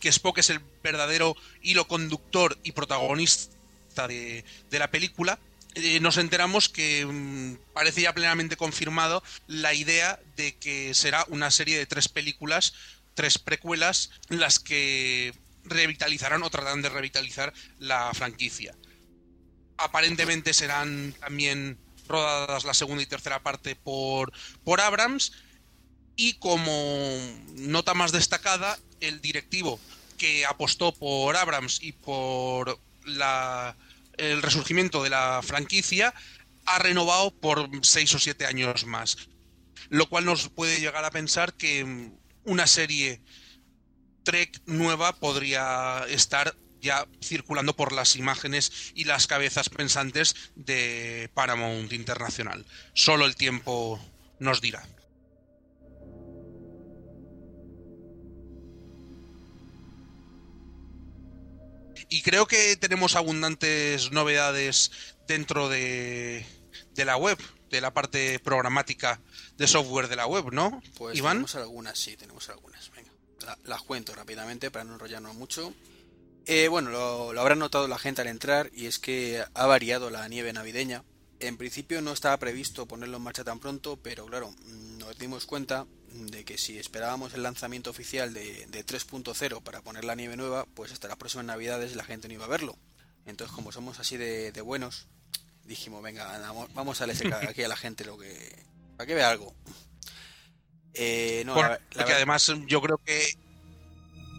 que 0.00 0.08
Spock 0.08 0.38
es 0.38 0.50
el 0.50 0.60
verdadero 0.82 1.36
hilo 1.62 1.86
conductor 1.86 2.58
y 2.64 2.72
protagonista 2.72 4.08
de, 4.08 4.44
de 4.70 4.78
la 4.78 4.90
película, 4.90 5.38
eh, 5.78 6.00
nos 6.00 6.16
enteramos 6.16 6.70
que 6.70 7.04
mm, 7.04 7.56
parece 7.74 8.00
ya 8.00 8.14
plenamente 8.14 8.56
confirmado 8.56 9.22
la 9.46 9.74
idea 9.74 10.18
de 10.34 10.56
que 10.56 10.94
será 10.94 11.26
una 11.28 11.50
serie 11.50 11.76
de 11.76 11.84
tres 11.84 12.08
películas, 12.08 12.72
tres 13.14 13.38
precuelas, 13.38 14.10
las 14.30 14.58
que 14.58 15.34
revitalizarán 15.64 16.42
o 16.42 16.48
tratarán 16.48 16.80
de 16.80 16.88
revitalizar 16.88 17.52
la 17.78 18.14
franquicia. 18.14 18.74
Aparentemente 19.76 20.54
serán 20.54 21.14
también 21.20 21.76
rodadas 22.08 22.64
la 22.64 22.72
segunda 22.72 23.02
y 23.02 23.06
tercera 23.06 23.42
parte 23.42 23.76
por, 23.76 24.32
por 24.64 24.80
Abrams. 24.80 25.32
Y 26.16 26.34
como 26.34 27.18
nota 27.56 27.92
más 27.92 28.12
destacada, 28.12 28.78
el 29.00 29.20
directivo 29.20 29.78
que 30.16 30.46
apostó 30.46 30.94
por 30.94 31.36
Abrams 31.36 31.82
y 31.82 31.92
por 31.92 32.78
la, 33.04 33.76
el 34.18 34.42
resurgimiento 34.42 35.02
de 35.02 35.10
la 35.10 35.40
franquicia 35.42 36.14
ha 36.64 36.78
renovado 36.78 37.30
por 37.32 37.68
seis 37.82 38.14
o 38.14 38.18
siete 38.18 38.46
años 38.46 38.86
más. 38.86 39.16
Lo 39.88 40.08
cual 40.08 40.24
nos 40.24 40.48
puede 40.48 40.80
llegar 40.80 41.04
a 41.04 41.10
pensar 41.10 41.54
que 41.54 42.10
una 42.44 42.66
serie 42.66 43.22
Trek 44.24 44.60
nueva 44.66 45.14
podría 45.14 46.04
estar 46.08 46.56
ya 46.80 47.06
circulando 47.22 47.74
por 47.74 47.92
las 47.92 48.16
imágenes 48.16 48.92
y 48.94 49.04
las 49.04 49.26
cabezas 49.26 49.68
pensantes 49.68 50.34
de 50.54 51.30
Paramount 51.34 51.92
Internacional. 51.92 52.66
Solo 52.94 53.26
el 53.26 53.36
tiempo 53.36 54.00
nos 54.38 54.60
dirá. 54.60 54.86
Y 62.08 62.22
creo 62.22 62.46
que 62.46 62.76
tenemos 62.76 63.16
abundantes 63.16 64.12
novedades 64.12 64.90
dentro 65.26 65.68
de, 65.68 66.46
de 66.94 67.04
la 67.04 67.16
web, 67.16 67.38
de 67.70 67.80
la 67.80 67.92
parte 67.92 68.38
programática 68.38 69.20
de 69.56 69.66
software 69.66 70.08
de 70.08 70.16
la 70.16 70.26
web, 70.26 70.52
¿no? 70.52 70.80
Pues 70.96 71.16
Iván. 71.18 71.38
tenemos 71.38 71.54
algunas, 71.56 71.98
sí, 71.98 72.16
tenemos 72.16 72.48
algunas. 72.48 72.90
Venga, 72.92 73.10
la- 73.44 73.58
las 73.64 73.82
cuento 73.82 74.14
rápidamente 74.14 74.70
para 74.70 74.84
no 74.84 74.94
enrollarnos 74.94 75.34
mucho. 75.34 75.74
Eh, 76.46 76.68
bueno, 76.68 76.90
lo, 76.90 77.32
lo 77.32 77.40
habrá 77.40 77.56
notado 77.56 77.88
la 77.88 77.98
gente 77.98 78.20
al 78.22 78.28
entrar 78.28 78.70
y 78.72 78.86
es 78.86 79.00
que 79.00 79.42
ha 79.52 79.66
variado 79.66 80.10
la 80.10 80.28
nieve 80.28 80.52
navideña. 80.52 81.02
En 81.40 81.56
principio 81.56 82.00
no 82.02 82.12
estaba 82.12 82.36
previsto 82.38 82.86
ponerlo 82.86 83.16
en 83.16 83.24
marcha 83.24 83.42
tan 83.44 83.58
pronto, 83.58 83.98
pero 84.00 84.26
claro, 84.26 84.50
mm, 84.64 84.98
nos 84.98 85.18
dimos 85.18 85.44
cuenta 85.44 85.86
de 86.16 86.44
que 86.44 86.58
si 86.58 86.78
esperábamos 86.78 87.34
el 87.34 87.42
lanzamiento 87.42 87.90
oficial 87.90 88.32
de, 88.34 88.66
de 88.66 88.84
3.0 88.86 89.62
para 89.62 89.82
poner 89.82 90.04
la 90.04 90.14
nieve 90.14 90.36
nueva, 90.36 90.64
pues 90.74 90.92
hasta 90.92 91.08
las 91.08 91.16
próximas 91.16 91.46
navidades 91.46 91.94
la 91.96 92.04
gente 92.04 92.28
no 92.28 92.34
iba 92.34 92.44
a 92.44 92.48
verlo. 92.48 92.76
Entonces, 93.26 93.54
como 93.54 93.72
somos 93.72 93.98
así 94.00 94.16
de, 94.16 94.52
de 94.52 94.60
buenos, 94.60 95.06
dijimos, 95.64 96.02
venga, 96.02 96.38
vamos- 96.38 96.72
vamos 96.74 97.00
a 97.00 97.06
darle 97.06 97.48
aquí 97.48 97.62
a 97.62 97.68
la 97.68 97.76
gente 97.76 98.04
lo 98.04 98.16
que... 98.18 98.56
para 98.96 99.06
que 99.06 99.14
vea 99.14 99.28
algo. 99.30 99.54
Eh, 100.94 101.42
no, 101.44 101.54
la- 101.56 101.68
la 101.70 101.78
porque 101.94 102.12
además 102.14 102.50
yo 102.66 102.80
creo 102.80 102.98
que 102.98 103.28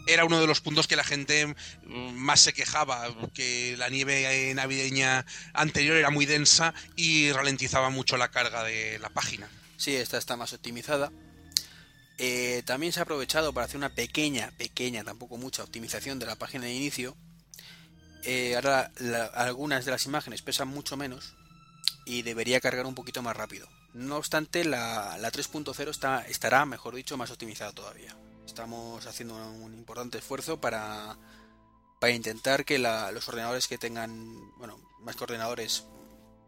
era 0.07 0.23
uno 0.25 0.39
de 0.39 0.47
los 0.47 0.61
puntos 0.61 0.87
que 0.87 0.95
la 0.95 1.03
gente 1.03 1.53
más 1.83 2.39
se 2.39 2.53
quejaba, 2.53 3.13
que 3.33 3.75
la 3.77 3.89
nieve 3.89 4.53
navideña 4.55 5.25
anterior 5.53 5.97
era 5.97 6.09
muy 6.09 6.25
densa 6.25 6.73
y 6.95 7.31
ralentizaba 7.33 7.89
mucho 7.89 8.15
la 8.15 8.31
carga 8.31 8.63
de 8.63 8.99
la 8.99 9.09
página. 9.09 9.49
Sí, 9.75 9.95
esta 9.95 10.17
está 10.17 10.37
más 10.37 10.53
optimizada. 10.53 11.11
Eh, 12.17 12.63
también 12.65 12.91
se 12.93 12.99
ha 12.99 13.03
aprovechado 13.03 13.53
para 13.53 13.65
hacer 13.65 13.77
una 13.77 13.93
pequeña, 13.93 14.51
pequeña, 14.57 15.03
tampoco 15.03 15.37
mucha 15.37 15.63
optimización 15.63 16.17
de 16.19 16.25
la 16.25 16.35
página 16.35 16.65
de 16.65 16.73
inicio. 16.73 17.15
Eh, 18.23 18.55
ahora 18.55 18.91
la- 18.97 19.25
algunas 19.27 19.85
de 19.85 19.91
las 19.91 20.05
imágenes 20.05 20.41
pesan 20.41 20.67
mucho 20.67 20.97
menos 20.97 21.35
y 22.05 22.23
debería 22.23 22.59
cargar 22.59 22.85
un 22.85 22.95
poquito 22.95 23.21
más 23.21 23.35
rápido. 23.37 23.67
No 23.93 24.17
obstante, 24.17 24.65
la, 24.65 25.17
la 25.19 25.31
3.0 25.31 25.89
está, 25.91 26.21
estará, 26.27 26.65
mejor 26.65 26.95
dicho, 26.95 27.17
más 27.17 27.31
optimizada 27.31 27.71
todavía. 27.71 28.15
Estamos 28.45 29.05
haciendo 29.05 29.35
un 29.35 29.73
importante 29.75 30.17
esfuerzo 30.17 30.59
para, 30.59 31.17
para 31.99 32.13
intentar 32.13 32.65
que 32.65 32.79
la- 32.79 33.11
los 33.11 33.27
ordenadores 33.29 33.67
que 33.67 33.77
tengan, 33.77 34.55
bueno, 34.57 34.79
más 35.01 35.15
que 35.15 35.23
ordenadores, 35.23 35.83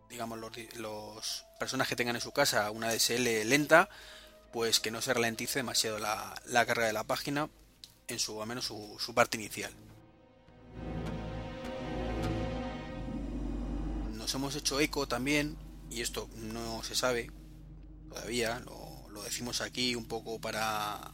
digamos, 0.10 0.40
los, 0.40 0.52
los 0.78 1.46
personas 1.60 1.88
que 1.88 1.96
tengan 1.96 2.16
en 2.16 2.22
su 2.22 2.32
casa 2.32 2.72
una 2.72 2.92
DSL 2.92 3.46
lenta, 3.46 3.90
pues 4.52 4.80
que 4.80 4.92
no 4.92 5.02
se 5.02 5.14
ralentice 5.14 5.60
demasiado 5.60 6.00
la, 6.00 6.40
la 6.46 6.66
carga 6.66 6.88
de 6.88 6.94
la 6.94 7.04
página 7.04 7.50
en 8.08 8.20
su, 8.20 8.42
al 8.42 8.48
menos 8.48 8.66
su, 8.66 8.98
su 9.00 9.14
parte 9.14 9.38
inicial. 9.38 9.72
Nos 14.14 14.34
hemos 14.34 14.56
hecho 14.56 14.80
eco 14.80 15.08
también, 15.08 15.58
y 15.90 16.02
esto 16.02 16.30
no 16.36 16.84
se 16.84 16.96
sabe 16.96 17.32
todavía, 18.10 18.60
lo, 18.60 19.10
lo 19.10 19.24
decimos 19.24 19.62
aquí 19.62 19.96
un 19.96 20.06
poco 20.06 20.40
para 20.40 21.14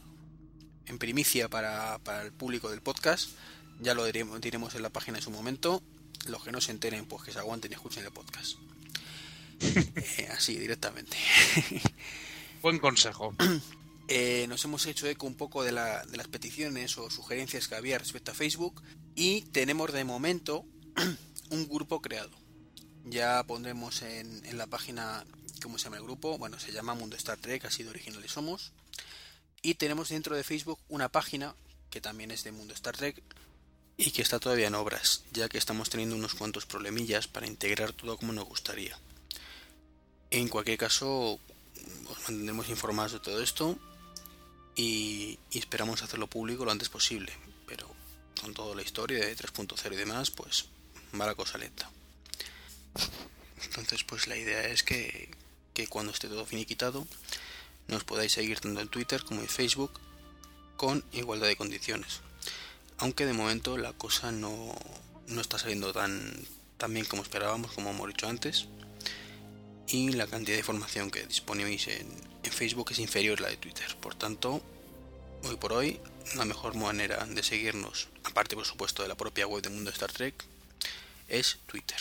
en 0.86 0.98
primicia 0.98 1.48
para, 1.48 1.98
para 1.98 2.22
el 2.22 2.32
público 2.32 2.70
del 2.70 2.80
podcast, 2.80 3.30
ya 3.80 3.94
lo 3.94 4.04
diremos, 4.04 4.40
diremos 4.40 4.74
en 4.74 4.82
la 4.82 4.90
página 4.90 5.18
en 5.18 5.24
su 5.24 5.30
momento, 5.30 5.82
los 6.26 6.42
que 6.42 6.52
no 6.52 6.60
se 6.60 6.72
enteren 6.72 7.06
pues 7.06 7.22
que 7.24 7.32
se 7.32 7.38
aguanten 7.38 7.72
y 7.72 7.74
escuchen 7.74 8.04
el 8.04 8.12
podcast. 8.12 8.58
Eh, 9.58 10.28
así 10.30 10.58
directamente. 10.58 11.16
Buen 12.62 12.78
consejo. 12.78 13.34
Eh, 14.08 14.46
nos 14.48 14.64
hemos 14.64 14.86
hecho 14.86 15.08
eco 15.08 15.26
un 15.26 15.34
poco 15.34 15.64
de, 15.64 15.72
la- 15.72 16.04
de 16.06 16.16
las 16.16 16.28
peticiones 16.28 16.96
o 16.96 17.10
sugerencias 17.10 17.66
que 17.66 17.74
había 17.74 17.98
respecto 17.98 18.30
a 18.30 18.34
Facebook 18.36 18.80
y 19.16 19.40
tenemos 19.50 19.92
de 19.92 20.04
momento 20.04 20.64
un 21.50 21.68
grupo 21.68 22.00
creado. 22.00 22.30
Ya 23.04 23.42
pondremos 23.42 24.02
en, 24.02 24.46
en 24.46 24.58
la 24.58 24.68
página 24.68 25.24
cómo 25.60 25.76
se 25.76 25.86
llama 25.86 25.96
el 25.96 26.04
grupo. 26.04 26.38
Bueno, 26.38 26.60
se 26.60 26.70
llama 26.70 26.94
Mundo 26.94 27.16
Star 27.16 27.36
Trek, 27.38 27.64
así 27.64 27.82
de 27.82 27.90
originales 27.90 28.30
somos. 28.30 28.70
Y 29.60 29.74
tenemos 29.74 30.10
dentro 30.10 30.36
de 30.36 30.44
Facebook 30.44 30.78
una 30.88 31.08
página 31.08 31.56
que 31.90 32.00
también 32.00 32.30
es 32.30 32.44
de 32.44 32.52
Mundo 32.52 32.74
Star 32.74 32.96
Trek 32.96 33.20
y 33.96 34.12
que 34.12 34.22
está 34.22 34.38
todavía 34.38 34.68
en 34.68 34.76
obras, 34.76 35.24
ya 35.32 35.48
que 35.48 35.58
estamos 35.58 35.90
teniendo 35.90 36.14
unos 36.14 36.34
cuantos 36.36 36.64
problemillas 36.64 37.26
para 37.26 37.48
integrar 37.48 37.92
todo 37.92 38.16
como 38.16 38.32
nos 38.32 38.44
gustaría. 38.46 38.96
En 40.30 40.46
cualquier 40.48 40.78
caso, 40.78 41.40
os 42.08 42.18
mantendremos 42.18 42.68
informados 42.68 43.12
de 43.12 43.20
todo 43.20 43.42
esto 43.42 43.78
y, 44.74 45.38
esperamos 45.52 46.02
hacerlo 46.02 46.26
público 46.26 46.64
lo 46.64 46.70
antes 46.70 46.88
posible. 46.88 47.32
Pero 47.66 47.88
con 48.40 48.54
toda 48.54 48.74
la 48.74 48.82
historia 48.82 49.24
de 49.24 49.36
3.0 49.36 49.92
y 49.92 49.96
demás, 49.96 50.30
pues 50.30 50.66
va 51.18 51.26
la 51.26 51.34
cosa 51.34 51.58
lenta. 51.58 51.90
Entonces, 53.64 54.04
pues 54.04 54.26
la 54.26 54.36
idea 54.36 54.66
es 54.68 54.82
que, 54.82 55.30
que 55.74 55.86
cuando 55.86 56.12
esté 56.12 56.28
todo 56.28 56.44
finiquitado, 56.46 57.06
nos 57.88 58.04
podáis 58.04 58.32
seguir 58.32 58.60
tanto 58.60 58.80
en 58.80 58.88
Twitter 58.88 59.24
como 59.24 59.40
en 59.40 59.48
Facebook 59.48 59.92
con 60.76 61.04
igualdad 61.12 61.48
de 61.48 61.56
condiciones. 61.56 62.20
Aunque 62.98 63.26
de 63.26 63.32
momento 63.32 63.76
la 63.76 63.92
cosa 63.92 64.30
no, 64.32 64.74
no 65.28 65.40
está 65.40 65.58
saliendo 65.58 65.92
tan, 65.92 66.46
tan 66.76 66.92
bien 66.92 67.06
como 67.06 67.22
esperábamos, 67.22 67.72
como 67.72 67.90
hemos 67.90 68.08
dicho 68.08 68.28
antes 68.28 68.68
y 69.88 70.10
la 70.12 70.26
cantidad 70.26 70.56
de 70.56 70.60
información 70.60 71.10
que 71.10 71.26
disponéis 71.26 71.88
en, 71.88 72.26
Facebook 72.46 72.92
es 72.92 73.00
inferior 73.00 73.38
a 73.40 73.42
la 73.42 73.48
de 73.48 73.56
Twitter. 73.56 73.96
Por 74.00 74.14
tanto, 74.14 74.62
hoy 75.42 75.56
por 75.56 75.72
hoy, 75.72 76.00
la 76.36 76.44
mejor 76.44 76.76
manera 76.76 77.26
de 77.26 77.42
seguirnos, 77.42 78.08
aparte 78.22 78.54
por 78.54 78.64
supuesto 78.64 79.02
de 79.02 79.08
la 79.08 79.16
propia 79.16 79.48
web 79.48 79.62
de 79.62 79.68
Mundo 79.68 79.90
Star 79.90 80.12
Trek, 80.12 80.44
es 81.28 81.58
Twitter. 81.66 81.98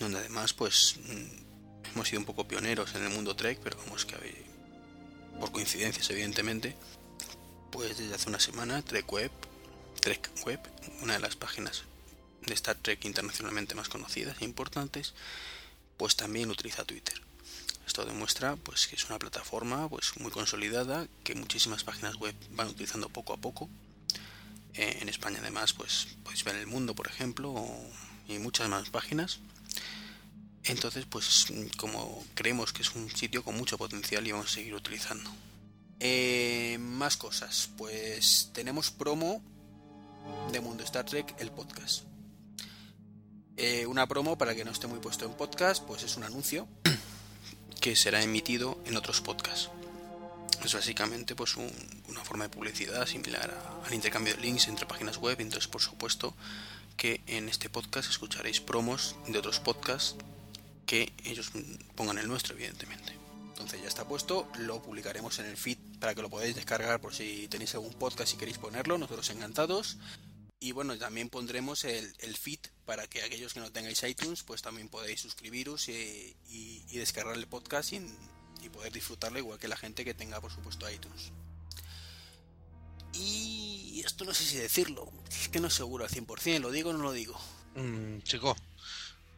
Donde 0.00 0.18
además, 0.18 0.54
pues, 0.54 0.96
mm, 1.06 1.92
hemos 1.92 2.08
sido 2.08 2.20
un 2.20 2.24
poco 2.24 2.48
pioneros 2.48 2.94
en 2.94 3.04
el 3.04 3.10
mundo 3.10 3.36
Trek, 3.36 3.60
pero 3.62 3.76
vamos 3.76 4.06
que 4.06 4.16
por 5.38 5.52
coincidencias, 5.52 6.08
evidentemente, 6.10 6.74
pues 7.70 7.98
desde 7.98 8.14
hace 8.14 8.28
una 8.30 8.40
semana, 8.40 8.82
Trek 8.82 9.12
Web, 9.12 9.30
Trek 10.00 10.30
Web, 10.46 10.60
una 11.02 11.12
de 11.12 11.20
las 11.20 11.36
páginas 11.36 11.82
de 12.46 12.54
Star 12.54 12.76
Trek 12.76 13.04
internacionalmente 13.04 13.74
más 13.74 13.88
conocidas 13.88 14.36
e 14.40 14.44
importantes, 14.44 15.14
pues 15.96 16.16
también 16.16 16.50
utiliza 16.50 16.84
Twitter. 16.84 17.20
Esto 17.86 18.04
demuestra 18.04 18.56
pues 18.56 18.86
que 18.86 18.96
es 18.96 19.04
una 19.06 19.18
plataforma 19.18 19.88
pues 19.88 20.12
muy 20.18 20.30
consolidada 20.30 21.06
que 21.22 21.34
muchísimas 21.34 21.84
páginas 21.84 22.16
web 22.16 22.34
van 22.50 22.68
utilizando 22.68 23.08
poco 23.08 23.32
a 23.32 23.36
poco. 23.36 23.68
Eh, 24.74 24.98
en 25.00 25.08
España 25.08 25.38
además 25.40 25.72
pues 25.72 26.08
podéis 26.24 26.44
ver 26.44 26.56
el 26.56 26.66
mundo 26.66 26.94
por 26.94 27.06
ejemplo 27.06 27.54
y 28.28 28.38
muchas 28.38 28.68
más 28.68 28.90
páginas. 28.90 29.40
Entonces, 30.64 31.04
pues 31.04 31.46
como 31.76 32.24
creemos 32.34 32.72
que 32.72 32.82
es 32.82 32.94
un 32.94 33.10
sitio 33.10 33.44
con 33.44 33.54
mucho 33.54 33.76
potencial 33.76 34.26
y 34.26 34.32
vamos 34.32 34.46
a 34.46 34.54
seguir 34.54 34.74
utilizando. 34.74 35.30
Eh, 36.00 36.78
más 36.80 37.16
cosas, 37.16 37.70
pues 37.76 38.50
tenemos 38.54 38.90
promo 38.90 39.42
de 40.52 40.60
Mundo 40.60 40.82
Star 40.84 41.04
Trek, 41.04 41.34
el 41.38 41.50
podcast. 41.50 42.04
Eh, 43.56 43.86
una 43.86 44.06
promo 44.06 44.36
para 44.36 44.54
que 44.54 44.64
no 44.64 44.72
esté 44.72 44.86
muy 44.86 44.98
puesto 44.98 45.24
en 45.24 45.34
podcast, 45.34 45.84
pues 45.84 46.02
es 46.02 46.16
un 46.16 46.24
anuncio 46.24 46.66
que 47.80 47.94
será 47.94 48.22
emitido 48.22 48.80
en 48.84 48.96
otros 48.96 49.20
podcasts. 49.20 49.70
Es 50.64 50.74
básicamente 50.74 51.34
pues 51.34 51.56
una 51.56 52.24
forma 52.24 52.44
de 52.44 52.50
publicidad 52.50 53.06
similar 53.06 53.52
al 53.84 53.94
intercambio 53.94 54.34
de 54.34 54.40
links 54.40 54.68
entre 54.68 54.86
páginas 54.86 55.18
web. 55.18 55.40
Entonces, 55.40 55.68
por 55.68 55.82
supuesto, 55.82 56.34
que 56.96 57.20
en 57.26 57.48
este 57.48 57.68
podcast 57.68 58.08
escucharéis 58.08 58.60
promos 58.60 59.16
de 59.26 59.38
otros 59.38 59.60
podcasts 59.60 60.16
que 60.86 61.12
ellos 61.24 61.52
pongan 61.94 62.18
el 62.18 62.28
nuestro, 62.28 62.54
evidentemente. 62.54 63.12
Entonces 63.48 63.80
ya 63.82 63.88
está 63.88 64.06
puesto, 64.06 64.48
lo 64.58 64.82
publicaremos 64.82 65.38
en 65.38 65.46
el 65.46 65.56
feed 65.56 65.78
para 66.00 66.14
que 66.14 66.22
lo 66.22 66.28
podáis 66.28 66.54
descargar 66.54 67.00
por 67.00 67.14
si 67.14 67.46
tenéis 67.48 67.74
algún 67.74 67.94
podcast 67.94 68.34
y 68.34 68.36
queréis 68.36 68.58
ponerlo, 68.58 68.98
nosotros 68.98 69.30
encantados. 69.30 69.96
Y 70.60 70.72
bueno, 70.72 70.96
también 70.98 71.28
pondremos 71.28 71.84
el, 71.84 72.36
feed 72.36 72.60
para 72.84 73.06
que 73.06 73.22
aquellos 73.22 73.54
que 73.54 73.60
no 73.60 73.72
tengáis 73.72 74.02
iTunes, 74.02 74.42
pues 74.42 74.62
también 74.62 74.88
podéis 74.88 75.20
suscribiros 75.20 75.88
y, 75.88 76.36
descargar 76.92 77.36
el 77.36 77.46
podcast 77.46 77.92
y, 77.92 78.00
y, 78.62 78.68
poder 78.68 78.92
disfrutarlo 78.92 79.38
igual 79.38 79.58
que 79.58 79.68
la 79.68 79.76
gente 79.76 80.04
que 80.04 80.14
tenga, 80.14 80.40
por 80.40 80.50
supuesto, 80.50 80.88
iTunes. 80.90 81.32
Y 83.12 84.02
esto 84.04 84.24
no 84.24 84.34
sé 84.34 84.44
si 84.44 84.56
decirlo, 84.56 85.10
es 85.30 85.48
que 85.48 85.60
no 85.60 85.68
es 85.68 85.74
seguro 85.74 86.04
al 86.04 86.10
100%, 86.10 86.60
¿lo 86.60 86.70
digo 86.70 86.90
o 86.90 86.92
no 86.92 87.02
lo 87.02 87.12
digo? 87.12 87.38
Mm, 87.74 88.20
chico, 88.22 88.56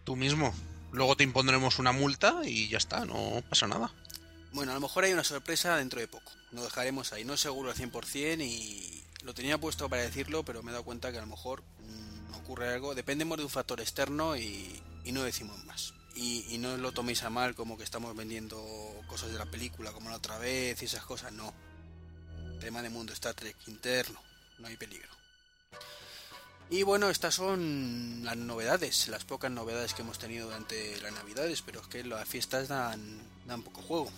tú 0.05 0.17
mismo. 0.17 0.55
Luego 0.93 1.17
te 1.17 1.25
impondremos 1.25 1.79
una 1.79 1.93
multa 1.93 2.41
y 2.45 2.69
ya 2.69 2.79
está, 2.79 3.05
no 3.05 3.43
pasa 3.49 3.67
nada. 3.67 3.93
Bueno, 4.53 4.73
a 4.73 4.75
lo 4.75 4.81
mejor 4.81 5.05
hay 5.05 5.13
una 5.13 5.25
sorpresa 5.25 5.77
dentro 5.77 6.01
de 6.01 6.09
poco. 6.09 6.33
Lo 6.53 6.65
dejaremos 6.65 7.13
ahí, 7.13 7.25
no 7.25 7.35
es 7.35 7.41
seguro 7.41 7.71
al 7.71 7.77
100% 7.77 8.43
y 8.43 9.05
lo 9.23 9.35
tenía 9.35 9.59
puesto 9.59 9.89
para 9.89 10.03
decirlo, 10.03 10.45
pero 10.45 10.63
me 10.63 10.71
he 10.71 10.73
dado 10.73 10.85
cuenta 10.85 11.13
que 11.13 11.19
a 11.19 11.23
lo 11.23 11.27
mejor 11.27 11.63
ocurre 12.37 12.75
algo. 12.75 12.95
Dependemos 12.95 13.39
de 13.39 13.45
un 13.45 13.51
factor 13.51 13.81
externo 13.81 14.37
y, 14.37 14.83
no 15.07 15.23
decimos 15.23 15.63
más. 15.65 15.95
Y, 16.15 16.57
no 16.59 16.77
lo 16.77 16.93
toméis 16.93 17.23
a 17.23 17.31
mal 17.31 17.55
como 17.55 17.77
que 17.77 17.85
estamos 17.85 18.15
vendiendo 18.17 18.57
cosas 19.07 19.33
de 19.33 19.39
la 19.39 19.47
película 19.47 19.93
como 19.93 20.11
la 20.11 20.17
otra 20.17 20.39
vez 20.39 20.81
y 20.83 20.87
esas 20.87 21.05
cosas, 21.05 21.33
no. 21.33 21.53
Tema 22.61 22.83
de 22.83 22.91
mundo 22.91 23.13
Star 23.13 23.35
Trek 23.35 23.57
interno, 23.67 24.21
no 24.59 24.69
hay 24.69 24.77
peligro. 24.77 25.11
Y 26.69 26.83
bueno, 26.83 27.11
estas 27.11 27.35
son 27.35 28.23
las 28.25 28.37
novedades, 28.37 29.07
las 29.09 29.25
pocas 29.25 29.51
novedades 29.51 29.95
que 29.95 30.03
hemos 30.03 30.19
tenido 30.19 30.47
durante 30.47 31.01
las 31.01 31.13
navidades, 31.13 31.63
pero 31.63 31.81
es 31.81 31.87
que 31.87 32.03
las 32.03 32.29
fiestas 32.29 32.67
dan, 32.67 33.21
dan 33.47 33.63
poco 33.63 33.83
juego. 33.83 34.11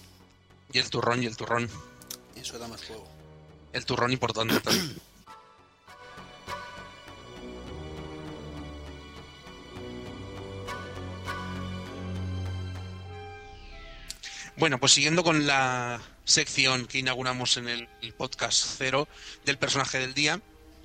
Y 0.73 0.79
el 0.79 0.89
turrón, 0.89 1.23
y 1.23 1.27
el 1.27 1.37
turrón. 1.37 1.69
Eso 2.37 2.59
da 2.59 2.69
más 2.69 2.85
juego. 2.85 3.07
El 3.73 3.85
turrón 3.85 4.13
importante 4.13 4.61
también. 4.61 4.99
Bueno, 14.59 14.79
pues 14.81 14.93
siguiendo 14.93 15.23
con 15.23 15.47
la 15.47 16.01
sección 16.25 16.87
que 16.87 16.99
inauguramos 16.99 17.57
en 17.57 17.69
el, 17.69 17.89
podcast 18.17 18.77
cero 18.77 19.09
del 19.45 19.57
personaje 19.57 19.99
del 19.99 20.15
día 20.15 20.41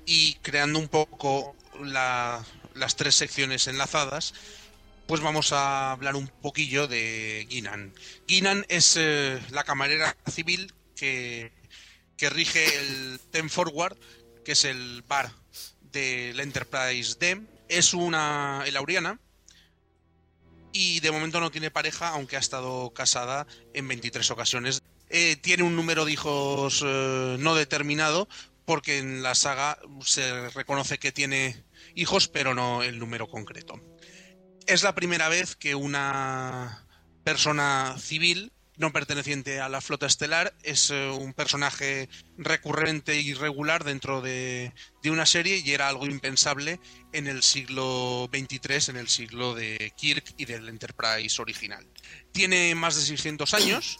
y 0.06 0.34
creando 0.34 0.78
un 0.78 0.88
poco 0.88 1.56
las 1.82 2.96
tres 2.96 3.16
secciones 3.16 3.66
enlazadas, 3.66 4.32
pues 5.08 5.20
vamos 5.20 5.52
a 5.52 5.90
hablar 5.90 6.14
un 6.14 6.28
poquillo 6.28 6.86
de 6.86 7.46
Guinan. 7.50 7.92
Guinan 8.28 8.64
es 8.68 8.96
eh, 8.96 9.40
la 9.50 9.64
camarera 9.64 10.16
civil 10.30 10.72
que 10.94 11.52
que 12.16 12.30
rige 12.30 12.64
el 12.78 13.20
Ten 13.30 13.50
Forward, 13.50 13.96
que 14.44 14.52
es 14.52 14.64
el 14.64 15.02
bar 15.02 15.32
del 15.80 16.38
Enterprise 16.40 17.16
D. 17.18 17.42
Es 17.68 17.94
una 17.94 18.62
elauriana 18.66 19.18
y 20.74 21.00
de 21.00 21.12
momento 21.12 21.40
no 21.40 21.52
tiene 21.52 21.70
pareja, 21.70 22.08
aunque 22.08 22.36
ha 22.36 22.40
estado 22.40 22.92
casada 22.92 23.46
en 23.72 23.88
23 23.88 24.28
ocasiones. 24.32 24.82
Eh, 25.08 25.36
tiene 25.36 25.62
un 25.62 25.76
número 25.76 26.04
de 26.04 26.12
hijos 26.12 26.82
eh, 26.84 27.36
no 27.38 27.54
determinado, 27.54 28.28
porque 28.64 28.98
en 28.98 29.22
la 29.22 29.36
saga 29.36 29.78
se 30.04 30.50
reconoce 30.50 30.98
que 30.98 31.12
tiene 31.12 31.64
hijos, 31.94 32.26
pero 32.26 32.54
no 32.54 32.82
el 32.82 32.98
número 32.98 33.28
concreto. 33.28 33.80
Es 34.66 34.82
la 34.82 34.96
primera 34.96 35.28
vez 35.28 35.54
que 35.54 35.76
una 35.76 36.84
persona 37.22 37.94
civil 37.98 38.52
no 38.76 38.92
perteneciente 38.92 39.60
a 39.60 39.68
la 39.68 39.80
flota 39.80 40.06
estelar, 40.06 40.54
es 40.62 40.90
eh, 40.90 41.08
un 41.08 41.32
personaje 41.32 42.08
recurrente 42.36 43.20
y 43.20 43.34
regular 43.34 43.84
dentro 43.84 44.20
de, 44.20 44.72
una 45.04 45.26
serie 45.26 45.62
y 45.64 45.72
era 45.72 45.88
algo 45.88 46.06
impensable 46.06 46.80
en 47.12 47.26
el 47.26 47.42
siglo 47.42 48.28
XXIII, 48.32 48.90
en 48.90 48.96
el 48.96 49.08
siglo 49.08 49.54
de 49.54 49.92
Kirk 49.96 50.34
y 50.36 50.44
del 50.44 50.68
Enterprise 50.68 51.40
original. 51.40 51.86
Tiene 52.32 52.74
más 52.74 52.96
de 52.96 53.02
600 53.02 53.54
años 53.54 53.98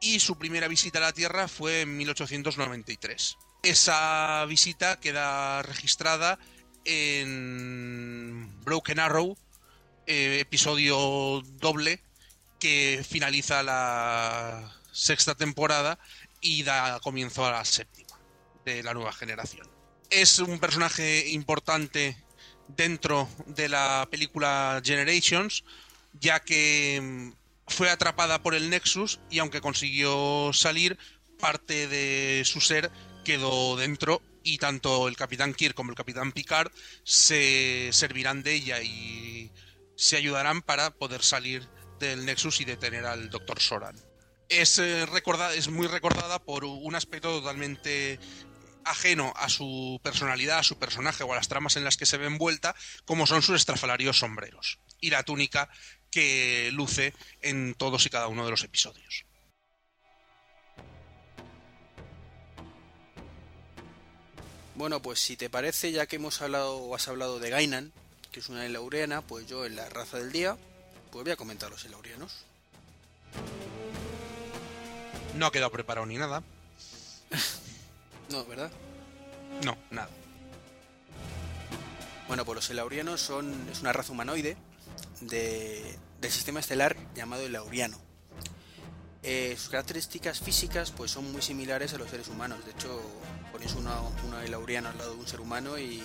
y 0.00 0.18
su 0.18 0.36
primera 0.36 0.68
visita 0.68 0.98
a 0.98 1.02
la 1.02 1.12
Tierra 1.12 1.46
fue 1.46 1.82
en 1.82 1.96
1893. 1.96 3.36
Esa 3.62 4.44
visita 4.46 4.98
queda 4.98 5.62
registrada 5.62 6.38
en 6.84 8.50
Broken 8.64 8.98
Arrow, 8.98 9.36
eh, 10.06 10.38
episodio 10.40 11.42
doble 11.60 12.02
que 12.62 13.04
finaliza 13.04 13.64
la 13.64 14.72
sexta 14.92 15.34
temporada 15.34 15.98
y 16.40 16.62
da 16.62 17.00
comienzo 17.00 17.44
a 17.44 17.50
la 17.50 17.64
séptima 17.64 18.16
de 18.64 18.84
la 18.84 18.94
nueva 18.94 19.12
generación. 19.12 19.68
Es 20.10 20.38
un 20.38 20.60
personaje 20.60 21.30
importante 21.30 22.16
dentro 22.68 23.28
de 23.46 23.68
la 23.68 24.06
película 24.08 24.80
Generations, 24.84 25.64
ya 26.20 26.38
que 26.38 27.00
mm, 27.02 27.32
fue 27.66 27.90
atrapada 27.90 28.40
por 28.44 28.54
el 28.54 28.70
Nexus 28.70 29.18
y 29.28 29.40
aunque 29.40 29.60
consiguió 29.60 30.52
salir, 30.52 30.96
parte 31.40 31.88
de 31.88 32.44
su 32.44 32.60
ser 32.60 32.92
quedó 33.24 33.74
dentro 33.76 34.22
y 34.44 34.58
tanto 34.58 35.08
el 35.08 35.16
Capitán 35.16 35.52
Kirk 35.52 35.74
como 35.74 35.90
el 35.90 35.96
Capitán 35.96 36.30
Picard 36.30 36.70
se 37.02 37.88
servirán 37.92 38.44
de 38.44 38.54
ella 38.54 38.80
y 38.82 39.50
se 39.96 40.16
ayudarán 40.16 40.62
para 40.62 40.90
poder 40.92 41.24
salir 41.24 41.68
del 42.02 42.26
Nexus 42.26 42.60
y 42.60 42.64
detener 42.64 43.06
al 43.06 43.30
Dr. 43.30 43.60
Soran. 43.60 43.96
Es, 44.48 44.78
eh, 44.78 45.06
es 45.54 45.68
muy 45.68 45.86
recordada 45.86 46.38
por 46.40 46.64
un 46.64 46.94
aspecto 46.94 47.40
totalmente 47.40 48.18
ajeno 48.84 49.32
a 49.36 49.48
su 49.48 50.00
personalidad, 50.02 50.58
a 50.58 50.62
su 50.64 50.78
personaje 50.78 51.22
o 51.22 51.32
a 51.32 51.36
las 51.36 51.48
tramas 51.48 51.76
en 51.76 51.84
las 51.84 51.96
que 51.96 52.04
se 52.04 52.18
ve 52.18 52.26
envuelta, 52.26 52.74
como 53.04 53.26
son 53.26 53.40
sus 53.40 53.56
estrafalarios 53.56 54.18
sombreros 54.18 54.80
y 55.00 55.10
la 55.10 55.22
túnica 55.22 55.70
que 56.10 56.70
luce 56.72 57.14
en 57.40 57.74
todos 57.74 58.04
y 58.04 58.10
cada 58.10 58.26
uno 58.26 58.44
de 58.44 58.50
los 58.50 58.64
episodios. 58.64 59.24
Bueno, 64.74 65.00
pues 65.00 65.20
si 65.20 65.36
te 65.36 65.48
parece, 65.48 65.92
ya 65.92 66.06
que 66.06 66.16
hemos 66.16 66.42
hablado 66.42 66.76
o 66.76 66.94
has 66.96 67.06
hablado 67.06 67.38
de 67.38 67.50
Gainan, 67.50 67.92
que 68.32 68.40
es 68.40 68.48
una 68.48 68.68
laureana, 68.68 69.22
pues 69.22 69.46
yo 69.46 69.64
en 69.64 69.76
la 69.76 69.88
raza 69.88 70.18
del 70.18 70.32
día 70.32 70.56
pues 71.12 71.24
voy 71.24 71.32
a 71.32 71.36
comentar 71.36 71.70
los 71.70 71.84
elaurianos. 71.84 72.32
No 75.36 75.46
ha 75.46 75.52
quedado 75.52 75.70
preparado 75.70 76.06
ni 76.06 76.16
nada. 76.16 76.42
no, 78.30 78.44
¿verdad? 78.46 78.72
No, 79.62 79.76
nada. 79.90 80.08
Bueno, 82.28 82.46
pues 82.46 82.56
los 82.56 82.70
elaurianos 82.70 83.20
son, 83.20 83.68
es 83.70 83.82
una 83.82 83.92
raza 83.92 84.12
humanoide 84.12 84.56
de, 85.20 85.98
del 86.18 86.30
sistema 86.30 86.60
estelar 86.60 86.96
llamado 87.14 87.44
elauriano. 87.44 87.98
Eh, 89.22 89.54
sus 89.58 89.68
características 89.68 90.40
físicas 90.40 90.90
pues 90.90 91.10
son 91.10 91.30
muy 91.30 91.42
similares 91.42 91.92
a 91.92 91.98
los 91.98 92.08
seres 92.08 92.28
humanos. 92.28 92.64
De 92.64 92.70
hecho, 92.72 93.02
ponéis 93.52 93.74
una, 93.74 94.00
una 94.26 94.42
elauriana 94.44 94.90
al 94.90 94.98
lado 94.98 95.12
de 95.12 95.20
un 95.20 95.26
ser 95.26 95.42
humano 95.42 95.78
y, 95.78 96.02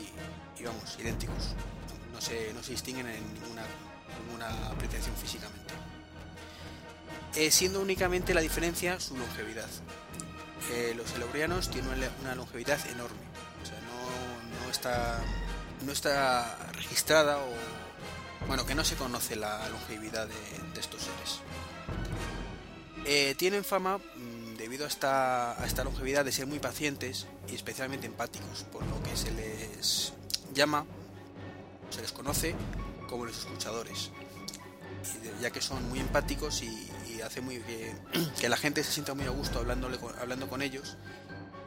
y 0.60 0.64
vamos, 0.64 0.98
idénticos. 1.00 1.56
No 2.12 2.20
se, 2.20 2.54
no 2.54 2.62
se 2.62 2.72
distinguen 2.72 3.08
en 3.08 3.34
ninguna 3.34 3.64
una 4.34 4.48
apreciación 4.68 5.16
físicamente. 5.16 5.74
Eh, 7.36 7.52
siendo 7.52 7.82
únicamente 7.82 8.34
la 8.34 8.42
diferencia 8.42 9.00
su 9.00 9.16
longevidad. 9.16 9.70
Eh, 10.72 10.94
los 10.98 11.14
elaurianos 11.14 11.70
tienen 11.70 11.92
una 12.22 12.36
longevidad 12.36 12.80
enorme, 12.90 13.22
o 13.62 13.66
sea, 13.66 13.80
no, 14.66 14.72
está, 14.72 15.20
no 15.86 15.92
está 15.92 16.58
registrada 16.74 17.38
o 17.38 17.48
bueno, 18.48 18.66
que 18.66 18.76
no 18.76 18.84
se 18.84 18.96
conoce 18.96 19.36
la 19.36 19.70
longevidad 19.70 20.28
de, 20.28 20.80
estos 20.80 21.02
seres. 21.02 21.40
Eh, 23.06 23.36
tienen 23.38 23.64
fama, 23.64 24.00
mm, 24.00 24.56
debido 24.58 24.86
a 24.86 24.88
esta, 24.88 25.62
a 25.62 25.66
esta 25.66 25.84
longevidad, 25.84 26.26
de 26.26 26.32
ser 26.32 26.48
muy 26.48 26.60
pacientes 26.60 27.28
y 27.48 27.56
especialmente 27.56 28.08
empáticos, 28.08 28.66
por 28.72 28.86
lo 28.88 29.02
que 29.04 29.16
se 29.16 29.32
les 29.32 30.14
llama, 30.54 30.86
se 31.92 32.02
les 32.02 32.12
conoce 32.12 32.56
como 33.08 33.26
los 33.26 33.38
escuchadores. 33.38 34.12
ya 35.42 35.52
que 35.52 35.62
son 35.62 35.88
muy 35.90 36.00
empáticos 36.00 36.62
y, 36.64 36.92
hace 37.26 37.42
muy 37.42 37.60
que, 38.40 38.50
la 38.50 38.58
gente 38.58 38.84
se 38.84 38.92
sienta 38.92 39.14
muy 39.16 39.26
a 39.26 39.32
gusto 39.32 39.60
hablando 39.60 40.48
con 40.48 40.62
ellos 40.62 40.98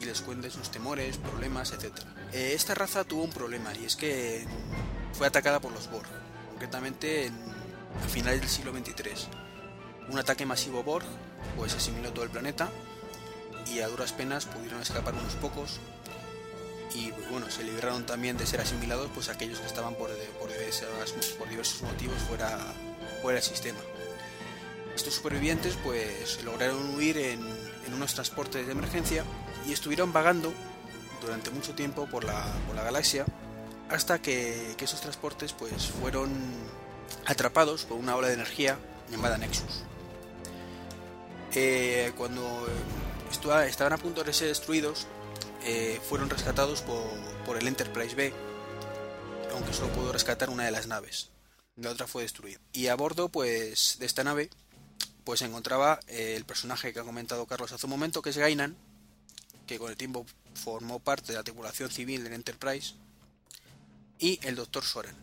y 0.00 0.06
les 0.06 0.20
cuente 0.22 0.50
sus 0.50 0.70
temores, 0.70 1.18
problemas, 1.18 1.72
etc. 1.72 1.92
Eh, 2.32 2.52
esta 2.54 2.74
raza 2.74 3.04
tuvo 3.04 3.24
un 3.24 3.30
problema 3.30 3.72
y 3.74 3.84
es 3.84 3.96
que 3.96 4.46
fue 5.12 5.26
atacada 5.26 5.60
por 5.60 5.72
los 5.72 5.90
Borg, 5.90 6.08
concretamente 6.50 7.26
en, 7.26 7.34
a 7.34 8.08
finales 8.08 8.40
del 8.40 8.48
siglo 8.48 8.72
XXIII. 8.72 9.28
Un 10.08 10.18
ataque 10.18 10.46
masivo 10.46 10.82
Borg 10.82 11.04
pues 11.56 11.74
asimiló 11.74 12.12
todo 12.12 12.24
el 12.24 12.30
planeta 12.30 12.70
y 13.70 13.80
a 13.80 13.88
duras 13.88 14.12
penas 14.12 14.46
pudieron 14.46 14.80
escapar 14.80 15.14
unos 15.14 15.34
pocos 15.34 15.80
y 16.94 17.10
bueno, 17.30 17.50
se 17.50 17.62
libraron 17.64 18.04
también 18.04 18.36
de 18.36 18.46
ser 18.46 18.60
asimilados 18.60 19.10
pues 19.14 19.28
aquellos 19.28 19.60
que 19.60 19.66
estaban 19.66 19.94
por, 19.94 20.10
por, 20.38 20.50
por 21.38 21.48
diversos 21.48 21.82
motivos 21.82 22.18
fuera, 22.18 22.58
fuera 23.22 23.36
del 23.40 23.48
sistema. 23.48 23.78
Estos 24.94 25.14
supervivientes 25.14 25.76
pues 25.82 26.42
lograron 26.44 26.94
huir 26.96 27.16
en, 27.18 27.40
en 27.86 27.94
unos 27.94 28.14
transportes 28.14 28.66
de 28.66 28.72
emergencia 28.72 29.24
y 29.66 29.72
estuvieron 29.72 30.12
vagando 30.12 30.52
durante 31.20 31.50
mucho 31.50 31.74
tiempo 31.74 32.06
por 32.06 32.24
la, 32.24 32.44
por 32.66 32.74
la 32.74 32.82
galaxia 32.82 33.24
hasta 33.88 34.20
que, 34.20 34.74
que, 34.76 34.84
esos 34.84 35.00
transportes 35.00 35.52
pues 35.52 35.86
fueron 35.86 36.30
atrapados 37.26 37.84
por 37.84 37.98
una 37.98 38.16
ola 38.16 38.28
de 38.28 38.34
energía 38.34 38.78
llamada 39.10 39.36
Nexus. 39.36 39.82
Eh, 41.54 42.12
cuando 42.16 42.68
estaban 43.66 43.92
a 43.92 43.98
punto 43.98 44.22
de 44.22 44.32
ser 44.32 44.48
destruidos, 44.48 45.06
eh, 45.64 46.00
fueron 46.08 46.30
rescatados 46.30 46.82
por, 46.82 47.56
el 47.56 47.66
Enterprise 47.66 48.14
B, 48.14 48.32
aunque 49.52 49.72
solo 49.72 49.92
pudo 49.92 50.12
rescatar 50.12 50.50
una 50.50 50.64
de 50.64 50.70
las 50.70 50.86
naves. 50.86 51.30
La 51.76 51.90
otra 51.90 52.06
fue 52.06 52.22
destruida. 52.22 52.60
Y 52.72 52.86
a 52.86 52.94
bordo 52.94 53.28
pues, 53.28 53.96
de 53.98 54.06
esta 54.06 54.22
nave 54.22 54.50
pues 55.24 55.40
se 55.40 55.46
encontraba 55.46 56.00
eh, 56.06 56.34
el 56.36 56.44
personaje 56.44 56.92
que 56.92 57.00
ha 57.00 57.04
comentado 57.04 57.46
Carlos 57.46 57.72
hace 57.72 57.86
un 57.86 57.90
momento, 57.90 58.22
que 58.22 58.30
es 58.30 58.36
Gainan, 58.36 58.76
que 59.66 59.78
con 59.78 59.90
el 59.90 59.96
tiempo 59.96 60.26
formó 60.54 60.98
parte 60.98 61.32
de 61.32 61.38
la 61.38 61.44
tripulación 61.44 61.90
civil 61.90 62.24
del 62.24 62.32
Enterprise, 62.32 62.94
y 64.18 64.38
el 64.42 64.56
Dr. 64.56 64.84
Soren, 64.84 65.14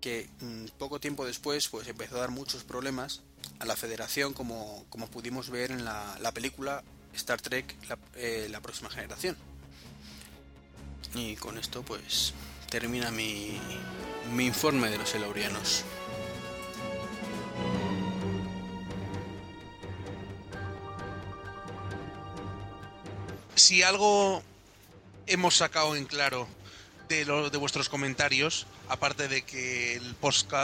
que 0.00 0.28
mm, 0.40 0.66
poco 0.78 1.00
tiempo 1.00 1.26
después 1.26 1.68
pues, 1.68 1.88
empezó 1.88 2.16
a 2.16 2.20
dar 2.20 2.30
muchos 2.30 2.64
problemas 2.64 3.22
a 3.58 3.64
la 3.64 3.76
Federación, 3.76 4.32
como, 4.32 4.84
como 4.88 5.08
pudimos 5.08 5.50
ver 5.50 5.70
en 5.70 5.84
la, 5.84 6.16
la 6.20 6.32
película 6.32 6.82
Star 7.14 7.40
Trek, 7.40 7.76
la, 7.88 7.98
eh, 8.14 8.48
la, 8.50 8.60
próxima 8.60 8.90
generación. 8.90 9.36
Y 11.18 11.34
con 11.34 11.58
esto 11.58 11.82
pues 11.82 12.32
termina 12.70 13.10
mi, 13.10 13.58
mi 14.32 14.46
informe 14.46 14.88
de 14.88 14.98
los 14.98 15.14
Elaurianos. 15.16 15.84
Si 23.56 23.82
algo 23.82 24.42
hemos 25.26 25.56
sacado 25.56 25.96
en 25.96 26.04
claro 26.04 26.46
de, 27.08 27.24
lo, 27.24 27.50
de 27.50 27.58
vuestros 27.58 27.88
comentarios, 27.88 28.68
aparte 28.88 29.26
de 29.26 29.42
que 29.42 29.94
el, 29.94 30.14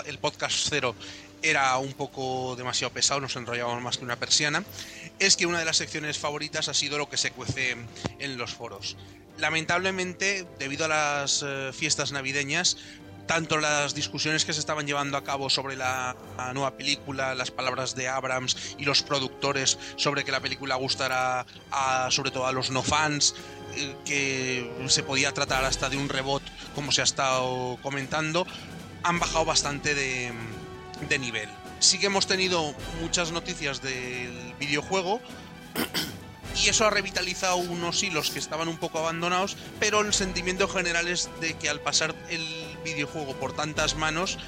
el 0.07 0.19
podcast 0.19 0.69
cero 0.71 0.95
era 1.43 1.77
un 1.79 1.95
poco 1.95 2.55
demasiado 2.57 2.93
pesado, 2.93 3.21
nos 3.21 3.35
enrollábamos 3.35 3.83
más 3.83 3.99
que 3.99 4.05
una 4.05 4.17
persiana, 4.17 4.64
es 5.19 5.37
que 5.37 5.47
una 5.47 5.59
de 5.59 5.64
las 5.64 5.79
secciones 5.79 6.17
favoritas 6.17 6.69
ha 6.69 6.75
sido 6.75 6.97
lo 6.97 7.11
que 7.11 7.17
se 7.17 7.33
cuece 7.33 7.77
en 8.21 8.38
los 8.38 8.55
foros. 8.55 8.97
Lamentablemente, 9.38 10.47
debido 10.59 10.85
a 10.85 10.88
las 10.88 11.44
eh, 11.47 11.70
fiestas 11.73 12.12
navideñas, 12.12 12.77
tanto 13.27 13.57
las 13.59 13.94
discusiones 13.94 14.44
que 14.44 14.53
se 14.53 14.61
estaban 14.61 14.87
llevando 14.87 15.16
a 15.16 15.25
cabo 15.25 15.51
sobre 15.51 15.77
la, 15.77 16.14
nueva 16.53 16.77
película, 16.77 17.35
las 17.35 17.51
palabras 17.51 17.94
de 17.94 18.09
Abrams 18.09 18.77
y 18.79 18.85
los 18.85 19.03
productores 19.03 19.79
sobre 19.97 20.25
que 20.25 20.33
la 20.33 20.40
película 20.40 20.77
gustará 20.77 21.47
a, 21.70 22.11
sobre 22.11 22.31
todo 22.31 22.47
a 22.47 22.53
los 22.53 22.70
no 22.70 22.83
fans, 22.83 23.35
eh, 23.77 23.97
que 24.05 24.70
se 24.88 25.03
podía 25.03 25.33
tratar 25.33 25.64
hasta 25.64 25.88
de 25.88 25.97
un 25.97 26.09
rebot 26.09 26.42
como 26.75 26.92
se 26.92 27.01
ha 27.01 27.05
estado 27.05 27.79
comentando, 27.83 28.47
han 29.03 29.18
bajado 29.18 29.44
bastante 29.44 29.94
de, 29.94 30.33
de 31.09 31.18
nivel. 31.18 31.49
Sí 31.81 31.99
que 31.99 32.07
hemos 32.07 32.27
tenido 32.27 32.75
muchas 33.01 33.33
noticias 33.33 33.83
del 33.83 34.55
videojuego, 34.59 35.20
y 36.57 36.69
eso 36.69 36.87
ha 36.87 36.90
revitalizado 36.90 37.57
unos 37.57 38.03
hilos 38.03 38.31
que 38.31 38.38
estaban 38.38 38.69
un 38.69 38.79
poco 38.79 38.99
abandonados, 38.99 39.57
pero 39.81 40.01
el 40.01 40.12
sentimiento 40.14 40.69
general 40.69 41.09
es 41.09 41.31
de 41.40 41.55
que 41.55 41.69
al 41.69 41.81
pasar 41.81 42.14
el 42.31 42.45
videojuego 42.85 43.35
por 43.35 43.55
tantas 43.55 43.97
manos, 43.97 44.38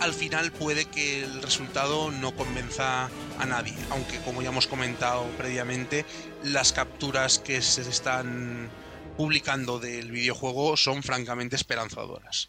al 0.00 0.14
final 0.14 0.52
puede 0.52 0.86
que 0.86 1.22
el 1.24 1.42
resultado 1.42 2.10
no 2.10 2.34
convenza 2.34 3.10
a 3.38 3.46
nadie, 3.46 3.74
aunque 3.90 4.18
como 4.20 4.42
ya 4.42 4.48
hemos 4.48 4.66
comentado 4.66 5.24
previamente, 5.36 6.06
las 6.42 6.72
capturas 6.72 7.38
que 7.38 7.60
se 7.60 7.82
están 7.82 8.70
publicando 9.16 9.78
del 9.78 10.10
videojuego 10.10 10.76
son 10.76 11.02
francamente 11.02 11.56
esperanzadoras 11.56 12.48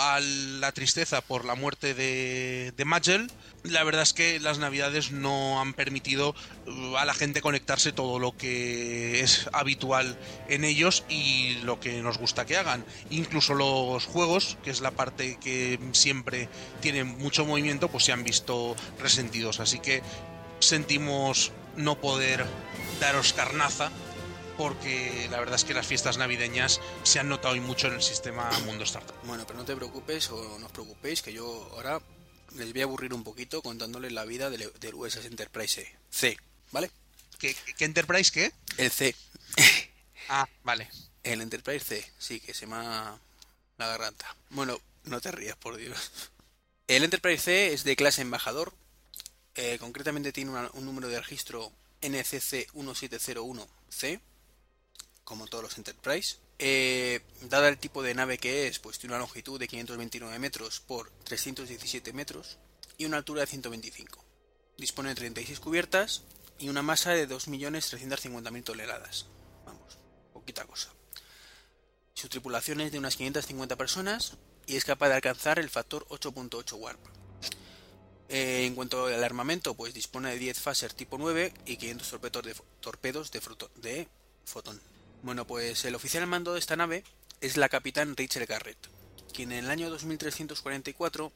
a 0.00 0.20
la 0.20 0.72
tristeza 0.72 1.20
por 1.20 1.44
la 1.44 1.54
muerte 1.54 1.94
de, 1.94 2.72
de 2.76 2.84
Magel, 2.84 3.30
la 3.64 3.82
verdad 3.82 4.02
es 4.02 4.12
que 4.12 4.38
las 4.40 4.58
navidades 4.58 5.10
no 5.10 5.60
han 5.60 5.72
permitido 5.72 6.34
uh, 6.66 6.96
a 6.96 7.04
la 7.04 7.14
gente 7.14 7.40
conectarse 7.40 7.92
todo 7.92 8.18
lo 8.18 8.36
que 8.36 9.20
es 9.20 9.48
habitual 9.52 10.18
en 10.48 10.64
ellos 10.64 11.04
y 11.08 11.56
lo 11.62 11.80
que 11.80 12.02
nos 12.02 12.18
gusta 12.18 12.44
que 12.44 12.56
hagan. 12.56 12.84
Incluso 13.10 13.54
los 13.54 14.04
juegos, 14.04 14.58
que 14.62 14.70
es 14.70 14.80
la 14.80 14.90
parte 14.90 15.38
que 15.40 15.78
siempre 15.92 16.48
tiene 16.80 17.04
mucho 17.04 17.46
movimiento, 17.46 17.88
pues 17.88 18.04
se 18.04 18.12
han 18.12 18.24
visto 18.24 18.76
resentidos. 19.00 19.60
Así 19.60 19.78
que 19.78 20.02
sentimos 20.60 21.52
no 21.76 22.00
poder 22.00 22.46
daros 23.00 23.32
carnaza 23.32 23.90
porque 24.56 25.28
la 25.30 25.38
verdad 25.38 25.56
es 25.56 25.64
que 25.64 25.74
las 25.74 25.86
fiestas 25.86 26.18
navideñas 26.18 26.80
se 27.02 27.20
han 27.20 27.28
notado 27.28 27.56
y 27.56 27.60
mucho 27.60 27.88
en 27.88 27.94
el 27.94 28.02
sistema 28.02 28.50
Mundo 28.60 28.84
Startup. 28.84 29.14
Bueno, 29.24 29.46
pero 29.46 29.58
no 29.58 29.64
te 29.64 29.76
preocupes 29.76 30.30
o 30.30 30.58
no 30.58 30.66
os 30.66 30.72
preocupéis 30.72 31.22
que 31.22 31.32
yo 31.32 31.68
ahora 31.72 32.00
les 32.56 32.72
voy 32.72 32.82
a 32.82 32.84
aburrir 32.84 33.14
un 33.14 33.24
poquito 33.24 33.62
contándoles 33.62 34.12
la 34.12 34.24
vida 34.24 34.50
del, 34.50 34.72
del 34.80 34.94
USS 34.94 35.26
Enterprise 35.26 35.96
C, 36.10 36.36
¿vale? 36.70 36.90
¿Qué, 37.38 37.54
¿Qué, 37.76 37.84
Enterprise 37.84 38.30
qué? 38.30 38.52
El 38.76 38.90
C. 38.90 39.14
ah, 40.28 40.48
vale. 40.62 40.88
El 41.22 41.40
Enterprise 41.40 41.84
C, 41.84 42.12
sí, 42.18 42.40
que 42.40 42.54
se 42.54 42.62
llama 42.62 43.18
la 43.78 43.86
garganta. 43.86 44.36
Bueno, 44.50 44.80
no 45.04 45.20
te 45.20 45.32
rías, 45.32 45.56
por 45.56 45.76
Dios. 45.76 46.30
El 46.86 47.02
Enterprise 47.02 47.42
C 47.42 47.72
es 47.72 47.84
de 47.84 47.96
clase 47.96 48.22
embajador. 48.22 48.72
Eh, 49.56 49.78
concretamente 49.78 50.32
tiene 50.32 50.50
una, 50.50 50.70
un 50.74 50.84
número 50.84 51.08
de 51.08 51.20
registro 51.20 51.72
NCC 52.02 52.70
1701C 52.74 54.20
como 55.24 55.46
todos 55.46 55.64
los 55.64 55.78
Enterprise. 55.78 56.36
Eh, 56.58 57.20
dada 57.42 57.68
el 57.68 57.78
tipo 57.78 58.02
de 58.02 58.14
nave 58.14 58.38
que 58.38 58.68
es, 58.68 58.78
pues 58.78 58.98
tiene 58.98 59.14
una 59.14 59.20
longitud 59.20 59.58
de 59.58 59.66
529 59.66 60.38
metros 60.38 60.80
por 60.80 61.10
317 61.24 62.12
metros 62.12 62.58
y 62.96 63.06
una 63.06 63.16
altura 63.16 63.40
de 63.40 63.46
125. 63.48 64.24
Dispone 64.76 65.10
de 65.10 65.14
36 65.16 65.60
cubiertas 65.60 66.22
y 66.58 66.68
una 66.68 66.82
masa 66.82 67.10
de 67.10 67.28
2.350.000 67.28 68.64
toneladas. 68.64 69.26
Vamos, 69.64 69.98
poquita 70.32 70.64
cosa. 70.64 70.90
Su 72.14 72.28
tripulación 72.28 72.80
es 72.80 72.92
de 72.92 72.98
unas 72.98 73.16
550 73.16 73.76
personas 73.76 74.36
y 74.66 74.76
es 74.76 74.84
capaz 74.84 75.08
de 75.08 75.14
alcanzar 75.14 75.58
el 75.58 75.70
factor 75.70 76.06
8.8 76.08 76.74
warp. 76.74 77.00
Eh, 78.28 78.64
en 78.66 78.74
cuanto 78.74 79.06
al 79.06 79.22
armamento, 79.22 79.74
pues 79.74 79.92
dispone 79.92 80.30
de 80.30 80.38
10 80.38 80.60
phaser 80.60 80.92
tipo 80.92 81.18
9 81.18 81.52
y 81.66 81.76
500 81.76 82.20
torpedos 82.80 83.30
de, 83.30 83.40
fotón. 84.44 84.80
Bueno, 85.24 85.46
pues 85.46 85.86
el 85.86 85.94
oficial 85.94 86.22
al 86.22 86.28
mando 86.28 86.52
de 86.52 86.58
esta 86.58 86.76
nave 86.76 87.02
es 87.40 87.56
la 87.56 87.70
capitán 87.70 88.14
Rachel 88.14 88.44
Garrett, 88.44 88.76
quien 89.32 89.52
en 89.52 89.64
el 89.64 89.70
año 89.70 89.88
2344 89.88 91.32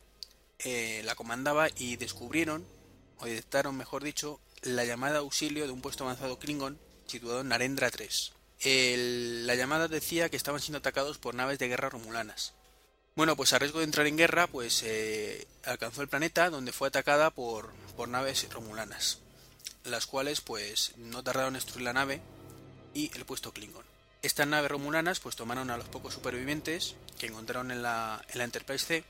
eh, 0.58 1.00
la 1.06 1.14
comandaba 1.14 1.68
y 1.74 1.96
descubrieron, 1.96 2.66
o 3.16 3.24
detectaron 3.24 3.78
mejor 3.78 4.04
dicho, 4.04 4.40
la 4.60 4.84
llamada 4.84 5.20
auxilio 5.20 5.64
de 5.64 5.72
un 5.72 5.80
puesto 5.80 6.04
avanzado 6.04 6.38
Klingon 6.38 6.78
situado 7.06 7.40
en 7.40 7.48
Narendra 7.48 7.90
3. 7.90 8.34
El, 8.60 9.46
la 9.46 9.54
llamada 9.54 9.88
decía 9.88 10.28
que 10.28 10.36
estaban 10.36 10.60
siendo 10.60 10.80
atacados 10.80 11.16
por 11.16 11.34
naves 11.34 11.58
de 11.58 11.68
guerra 11.68 11.88
romulanas. 11.88 12.52
Bueno, 13.16 13.36
pues 13.36 13.54
a 13.54 13.58
riesgo 13.58 13.78
de 13.78 13.86
entrar 13.86 14.06
en 14.06 14.18
guerra, 14.18 14.48
pues 14.48 14.82
eh, 14.84 15.48
alcanzó 15.64 16.02
el 16.02 16.08
planeta 16.08 16.50
donde 16.50 16.72
fue 16.72 16.88
atacada 16.88 17.30
por, 17.30 17.72
por 17.96 18.10
naves 18.10 18.46
romulanas, 18.50 19.20
las 19.84 20.04
cuales 20.04 20.42
pues 20.42 20.92
no 20.98 21.24
tardaron 21.24 21.54
en 21.54 21.60
destruir 21.62 21.86
la 21.86 21.94
nave 21.94 22.20
el 23.06 23.24
puesto 23.24 23.52
Klingon. 23.52 23.84
Estas 24.22 24.48
naves 24.48 24.70
romulanas 24.70 25.20
pues 25.20 25.36
tomaron 25.36 25.70
a 25.70 25.76
los 25.76 25.88
pocos 25.88 26.14
supervivientes 26.14 26.96
que 27.18 27.26
encontraron 27.26 27.70
en 27.70 27.82
la, 27.82 28.20
en 28.30 28.38
la 28.38 28.44
Enterprise 28.44 28.84
C 28.84 29.04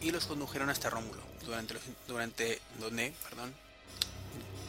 y 0.00 0.10
los 0.10 0.26
condujeron 0.26 0.70
hasta 0.70 0.90
Rómulo, 0.90 1.22
durante, 1.44 1.74
durante 2.08 2.60
donde, 2.80 3.12
perdón, 3.28 3.54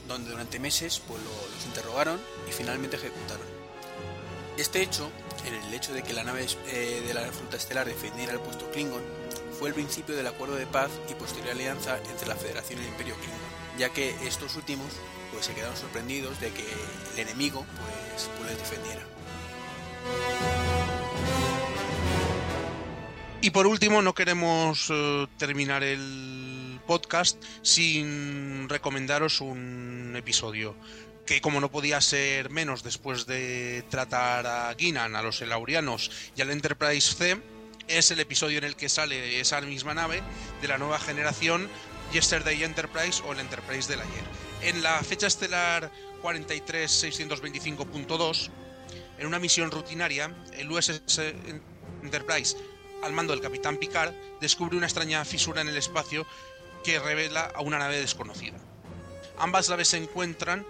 donde 0.07 0.31
durante 0.31 0.59
meses 0.59 1.01
pues 1.07 1.21
lo, 1.21 1.29
los 1.29 1.65
interrogaron 1.65 2.19
y 2.49 2.51
finalmente 2.51 2.97
ejecutaron. 2.97 3.45
Este 4.57 4.81
hecho, 4.81 5.09
el 5.45 5.73
hecho 5.73 5.93
de 5.93 6.03
que 6.03 6.13
la 6.13 6.23
nave 6.23 6.47
eh, 6.67 7.03
de 7.05 7.13
la 7.13 7.31
flota 7.31 7.57
estelar 7.57 7.85
defendiera 7.85 8.33
el 8.33 8.39
puesto 8.39 8.69
Klingon, 8.71 9.03
fue 9.59 9.69
el 9.69 9.75
principio 9.75 10.15
del 10.15 10.27
acuerdo 10.27 10.55
de 10.55 10.67
paz 10.67 10.89
y 11.09 11.13
posterior 11.13 11.51
alianza 11.51 11.97
entre 12.09 12.27
la 12.27 12.35
Federación 12.35 12.79
y 12.79 12.83
el 12.83 12.89
Imperio 12.89 13.15
Klingon, 13.15 13.39
ya 13.77 13.89
que 13.89 14.09
estos 14.27 14.55
últimos 14.55 14.87
pues 15.31 15.45
se 15.45 15.53
quedaron 15.53 15.75
sorprendidos 15.75 16.39
de 16.39 16.51
que 16.51 16.65
el 17.13 17.19
enemigo 17.19 17.65
pues, 18.11 18.29
pues 18.37 18.49
les 18.49 18.59
defendiera. 18.59 19.01
Y 23.41 23.51
por 23.51 23.67
último, 23.67 24.01
no 24.01 24.13
queremos 24.13 24.89
uh, 24.89 25.27
terminar 25.37 25.83
el 25.83 26.79
podcast 26.87 27.41
sin 27.61 28.67
recomendaros 28.67 29.41
un 29.41 30.13
episodio 30.17 30.75
que 31.25 31.41
como 31.41 31.59
no 31.59 31.69
podía 31.69 31.99
ser 31.99 32.49
menos 32.49 32.83
después 32.83 33.27
de 33.27 33.83
tratar 33.89 34.47
a 34.47 34.73
Guinan, 34.73 35.15
a 35.15 35.21
los 35.21 35.41
Elaurianos 35.41 36.09
y 36.35 36.41
al 36.41 36.51
Enterprise 36.51 37.15
C, 37.15 37.37
es 37.87 38.11
el 38.11 38.21
episodio 38.21 38.57
en 38.57 38.63
el 38.63 38.75
que 38.75 38.89
sale 38.89 39.39
esa 39.39 39.59
misma 39.61 39.93
nave 39.93 40.23
de 40.61 40.67
la 40.69 40.77
nueva 40.77 40.99
generación 40.99 41.69
Yesterday 42.13 42.63
Enterprise 42.63 43.21
o 43.27 43.33
el 43.33 43.41
Enterprise 43.41 43.89
del 43.89 43.99
ayer. 43.99 44.46
En 44.61 44.83
la 44.83 45.01
fecha 45.03 45.27
estelar 45.27 45.91
43625.2, 46.23 48.49
en 49.19 49.27
una 49.27 49.39
misión 49.39 49.71
rutinaria, 49.71 50.31
el 50.53 50.71
USS 50.71 51.19
Enterprise, 52.03 52.55
al 53.03 53.11
mando 53.13 53.33
del 53.33 53.41
capitán 53.41 53.77
Picard, 53.77 54.13
descubre 54.41 54.77
una 54.77 54.87
extraña 54.87 55.23
fisura 55.25 55.61
en 55.61 55.69
el 55.69 55.77
espacio 55.77 56.25
que 56.83 56.99
revela 56.99 57.51
a 57.53 57.61
una 57.61 57.77
nave 57.79 57.99
desconocida. 57.99 58.57
Ambas 59.37 59.69
naves 59.69 59.89
se 59.89 59.97
encuentran 59.97 60.65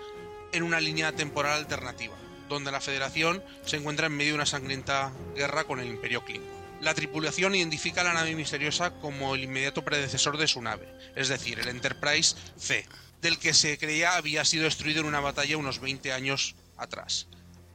en 0.51 0.63
una 0.63 0.81
línea 0.81 1.13
temporal 1.13 1.59
alternativa, 1.59 2.17
donde 2.49 2.71
la 2.71 2.81
Federación 2.81 3.41
se 3.65 3.77
encuentra 3.77 4.07
en 4.07 4.17
medio 4.17 4.31
de 4.31 4.35
una 4.35 4.45
sangrienta 4.45 5.13
guerra 5.35 5.63
con 5.63 5.79
el 5.79 5.87
Imperio 5.87 6.25
Klingon. 6.25 6.57
La 6.81 6.93
tripulación 6.93 7.55
identifica 7.55 8.01
a 8.01 8.03
la 8.03 8.13
nave 8.13 8.35
misteriosa 8.35 8.91
como 8.99 9.33
el 9.33 9.43
inmediato 9.43 9.83
predecesor 9.83 10.37
de 10.37 10.47
su 10.47 10.61
nave, 10.61 10.87
es 11.15 11.27
decir, 11.27 11.57
el 11.59 11.69
Enterprise 11.69 12.35
C, 12.57 12.85
del 13.21 13.39
que 13.39 13.53
se 13.53 13.77
creía 13.77 14.15
había 14.15 14.45
sido 14.45 14.65
destruido 14.65 15.01
en 15.01 15.07
una 15.07 15.19
batalla 15.19 15.57
unos 15.57 15.79
20 15.79 16.13
años 16.13 16.55
atrás. 16.77 17.27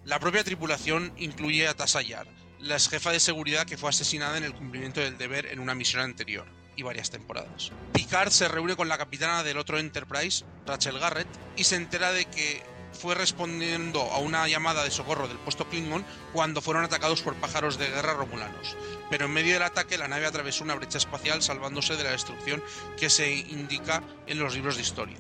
La 0.05 0.19
propia 0.19 0.45
tripulación 0.45 1.13
incluye 1.17 1.69
a 1.69 1.75
Tasayar, 1.75 2.27
la 2.59 2.75
ex 2.75 2.89
jefa 2.89 3.13
de 3.13 3.21
seguridad 3.21 3.67
que 3.67 3.77
fue 3.77 3.91
asesinada 3.91 4.39
en 4.39 4.45
el 4.45 4.55
cumplimiento 4.55 5.01
del 5.01 5.19
deber 5.19 5.47
en 5.47 5.61
una 5.61 5.75
misión 5.75 6.03
anterior 6.03 6.47
y 6.77 6.83
varias 6.83 7.11
temporadas. 7.11 7.71
Picard 7.93 8.31
se 8.31 8.49
reúne 8.49 8.77
con 8.77 8.89
la 8.89 8.99
capitana 8.99 9.43
del 9.43 9.59
otro 9.59 9.79
Enterprise, 9.79 10.45
Rachel 10.67 10.99
Garrett, 10.99 11.29
y 11.57 11.65
se 11.65 11.77
entera 11.77 12.13
de 12.13 12.25
que 12.25 12.63
fue 12.93 13.15
respondiendo 13.15 14.01
a 14.13 14.19
una 14.19 14.47
llamada 14.49 14.85
de 14.85 14.91
socorro 14.91 15.29
del 15.29 15.39
puesto 15.39 15.69
Klingon 15.69 16.05
cuando 16.33 16.61
fueron 16.61 16.85
atacados 16.85 17.23
por 17.23 17.35
pájaros 17.35 17.79
de 17.79 17.89
guerra 17.89 18.15
romulanos. 18.15 18.77
Pero 19.11 19.27
en 19.27 19.33
medio 19.33 19.55
del 19.55 19.63
ataque 19.63 19.99
la 19.99 20.09
nave 20.09 20.27
atravesó 20.27 20.65
una 20.65 20.75
brecha 20.75 20.99
espacial 20.99 21.43
salvándose 21.43 21.97
de 21.97 22.05
la 22.05 22.11
destrucción 22.11 22.63
que 22.97 23.11
se 23.11 23.33
indica 23.33 24.03
en 24.27 24.39
los 24.39 24.55
libros 24.55 24.77
de 24.77 24.83
historia. 24.83 25.19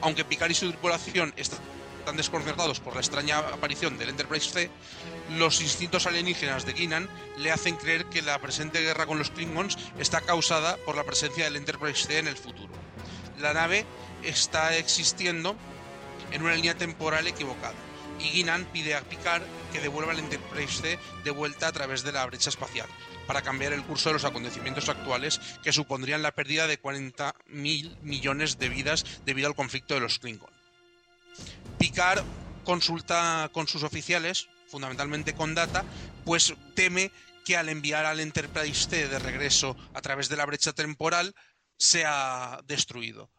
Aunque 0.00 0.24
Picard 0.24 0.50
y 0.50 0.54
su 0.54 0.68
tripulación 0.68 1.32
están 1.36 2.16
desconcertados 2.16 2.80
por 2.80 2.94
la 2.94 3.00
extraña 3.00 3.38
aparición 3.38 3.96
del 3.98 4.08
Enterprise 4.08 4.50
C, 4.50 4.70
los 5.36 5.60
instintos 5.60 6.06
alienígenas 6.06 6.66
de 6.66 6.72
Guinan 6.72 7.08
le 7.38 7.52
hacen 7.52 7.76
creer 7.76 8.06
que 8.06 8.22
la 8.22 8.40
presente 8.40 8.80
guerra 8.80 9.06
con 9.06 9.18
los 9.18 9.30
Klingons 9.30 9.78
está 9.98 10.20
causada 10.20 10.76
por 10.78 10.96
la 10.96 11.04
presencia 11.04 11.44
del 11.44 11.56
Enterprise 11.56 12.06
C 12.06 12.18
en 12.18 12.26
el 12.26 12.36
futuro. 12.36 12.72
La 13.38 13.54
nave 13.54 13.86
está 14.22 14.76
existiendo 14.76 15.56
en 16.32 16.42
una 16.42 16.54
línea 16.54 16.76
temporal 16.76 17.26
equivocada, 17.26 17.74
y 18.18 18.30
Guinan 18.30 18.66
pide 18.66 18.94
a 18.94 19.02
Picard 19.02 19.42
que 19.72 19.80
devuelva 19.80 20.12
el 20.12 20.20
Enterprise 20.20 20.98
de 21.24 21.30
vuelta 21.30 21.68
a 21.68 21.72
través 21.72 22.02
de 22.02 22.12
la 22.12 22.26
brecha 22.26 22.50
espacial, 22.50 22.88
para 23.26 23.42
cambiar 23.42 23.72
el 23.72 23.84
curso 23.84 24.08
de 24.08 24.14
los 24.14 24.24
acontecimientos 24.24 24.88
actuales 24.88 25.40
que 25.62 25.72
supondrían 25.72 26.22
la 26.22 26.32
pérdida 26.32 26.66
de 26.66 26.80
40.000 26.80 28.00
millones 28.02 28.58
de 28.58 28.68
vidas 28.68 29.04
debido 29.24 29.48
al 29.48 29.54
conflicto 29.54 29.94
de 29.94 30.00
los 30.00 30.18
Klingon. 30.18 30.50
Picard 31.78 32.24
consulta 32.64 33.50
con 33.52 33.66
sus 33.66 33.82
oficiales, 33.82 34.48
fundamentalmente 34.68 35.34
con 35.34 35.54
Data, 35.54 35.84
pues 36.24 36.54
teme 36.74 37.10
que 37.44 37.56
al 37.56 37.68
enviar 37.68 38.06
al 38.06 38.20
Enterprise 38.20 38.88
C 38.88 39.08
de 39.08 39.18
regreso 39.18 39.76
a 39.94 40.00
través 40.00 40.28
de 40.28 40.36
la 40.36 40.46
brecha 40.46 40.72
temporal 40.72 41.34
sea 41.76 42.60
destruido. 42.66 43.30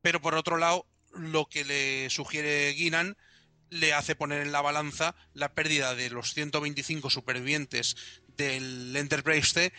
Pero 0.00 0.20
por 0.22 0.34
otro 0.34 0.56
lado, 0.56 0.86
lo 1.14 1.48
que 1.48 1.64
le 1.64 2.10
sugiere 2.10 2.72
Guinan 2.72 3.16
le 3.70 3.94
hace 3.94 4.16
poner 4.16 4.42
en 4.42 4.52
la 4.52 4.60
balanza 4.60 5.14
la 5.32 5.54
pérdida 5.54 5.94
de 5.94 6.10
los 6.10 6.34
125 6.34 7.08
supervivientes 7.08 7.96
del 8.36 8.94
Enterprise 8.96 9.52
C 9.52 9.72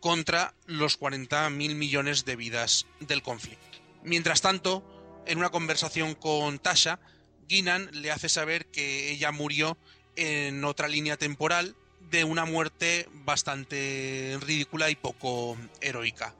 contra 0.00 0.54
los 0.66 0.98
40.000 0.98 1.74
millones 1.74 2.24
de 2.24 2.36
vidas 2.36 2.86
del 3.00 3.22
conflicto. 3.22 3.78
Mientras 4.02 4.40
tanto, 4.40 4.84
en 5.26 5.38
una 5.38 5.50
conversación 5.50 6.14
con 6.14 6.58
Tasha, 6.58 7.00
Guinan 7.48 7.88
le 7.92 8.10
hace 8.10 8.28
saber 8.28 8.66
que 8.66 9.10
ella 9.10 9.30
murió 9.30 9.76
en 10.16 10.64
otra 10.64 10.88
línea 10.88 11.16
temporal 11.16 11.76
de 12.10 12.24
una 12.24 12.44
muerte 12.44 13.08
bastante 13.12 14.38
ridícula 14.40 14.90
y 14.90 14.96
poco 14.96 15.56
heroica. 15.80 16.34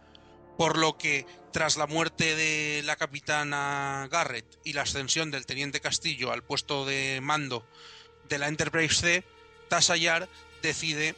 Por 0.56 0.78
lo 0.78 0.98
que, 0.98 1.26
tras 1.52 1.76
la 1.76 1.86
muerte 1.86 2.36
de 2.36 2.82
la 2.84 2.96
capitana 2.96 4.08
Garrett 4.10 4.58
y 4.64 4.74
la 4.74 4.82
ascensión 4.82 5.30
del 5.30 5.46
teniente 5.46 5.80
Castillo 5.80 6.32
al 6.32 6.44
puesto 6.44 6.84
de 6.84 7.20
mando 7.22 7.66
de 8.28 8.38
la 8.38 8.48
Enterprise 8.48 8.94
C, 8.94 9.24
Tasayar 9.68 10.28
decide 10.62 11.14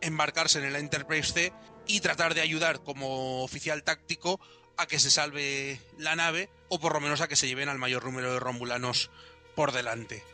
embarcarse 0.00 0.58
en 0.58 0.64
el 0.66 0.76
Enterprise 0.76 1.32
C 1.32 1.52
y 1.86 2.00
tratar 2.00 2.34
de 2.34 2.40
ayudar 2.40 2.82
como 2.82 3.42
oficial 3.42 3.82
táctico 3.82 4.40
a 4.76 4.86
que 4.86 4.98
se 4.98 5.10
salve 5.10 5.80
la 5.98 6.16
nave 6.16 6.48
o 6.68 6.80
por 6.80 6.94
lo 6.94 7.00
menos 7.00 7.20
a 7.20 7.28
que 7.28 7.36
se 7.36 7.46
lleven 7.46 7.68
al 7.68 7.78
mayor 7.78 8.04
número 8.04 8.32
de 8.32 8.40
romulanos 8.40 9.10
por 9.54 9.72
delante, 9.72 10.24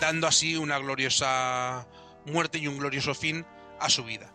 dando 0.00 0.26
así 0.26 0.56
una 0.56 0.78
gloriosa 0.78 1.86
muerte 2.26 2.58
y 2.58 2.66
un 2.66 2.78
glorioso 2.78 3.14
fin 3.14 3.44
a 3.78 3.90
su 3.90 4.04
vida. 4.04 4.32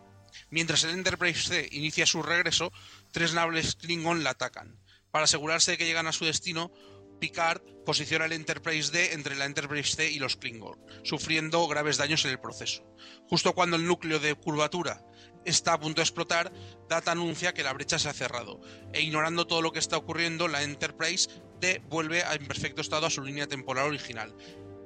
Mientras 0.50 0.84
el 0.84 0.90
Enterprise 0.90 1.48
C 1.48 1.68
inicia 1.72 2.06
su 2.06 2.22
regreso, 2.22 2.72
tres 3.16 3.32
naves 3.32 3.76
Klingon 3.76 4.24
la 4.24 4.32
atacan. 4.32 4.78
Para 5.10 5.24
asegurarse 5.24 5.70
de 5.70 5.78
que 5.78 5.86
llegan 5.86 6.06
a 6.06 6.12
su 6.12 6.26
destino, 6.26 6.70
Picard 7.18 7.62
posiciona 7.86 8.26
el 8.26 8.32
Enterprise 8.32 8.92
D 8.92 9.14
entre 9.14 9.36
la 9.36 9.46
Enterprise 9.46 9.96
C 9.96 10.10
y 10.10 10.18
los 10.18 10.36
Klingon, 10.36 10.78
sufriendo 11.02 11.66
graves 11.66 11.96
daños 11.96 12.26
en 12.26 12.32
el 12.32 12.40
proceso. 12.40 12.84
Justo 13.26 13.54
cuando 13.54 13.76
el 13.76 13.86
núcleo 13.86 14.18
de 14.18 14.34
curvatura 14.34 15.02
está 15.46 15.72
a 15.72 15.80
punto 15.80 16.02
de 16.02 16.04
explotar, 16.04 16.52
Data 16.90 17.12
anuncia 17.12 17.54
que 17.54 17.62
la 17.62 17.72
brecha 17.72 17.98
se 17.98 18.10
ha 18.10 18.12
cerrado, 18.12 18.60
e 18.92 19.00
ignorando 19.00 19.46
todo 19.46 19.62
lo 19.62 19.72
que 19.72 19.78
está 19.78 19.96
ocurriendo, 19.96 20.46
la 20.46 20.62
Enterprise 20.62 21.30
D 21.58 21.80
vuelve 21.88 22.22
a 22.22 22.34
imperfecto 22.34 22.82
estado 22.82 23.06
a 23.06 23.10
su 23.10 23.22
línea 23.22 23.46
temporal 23.46 23.86
original, 23.86 24.36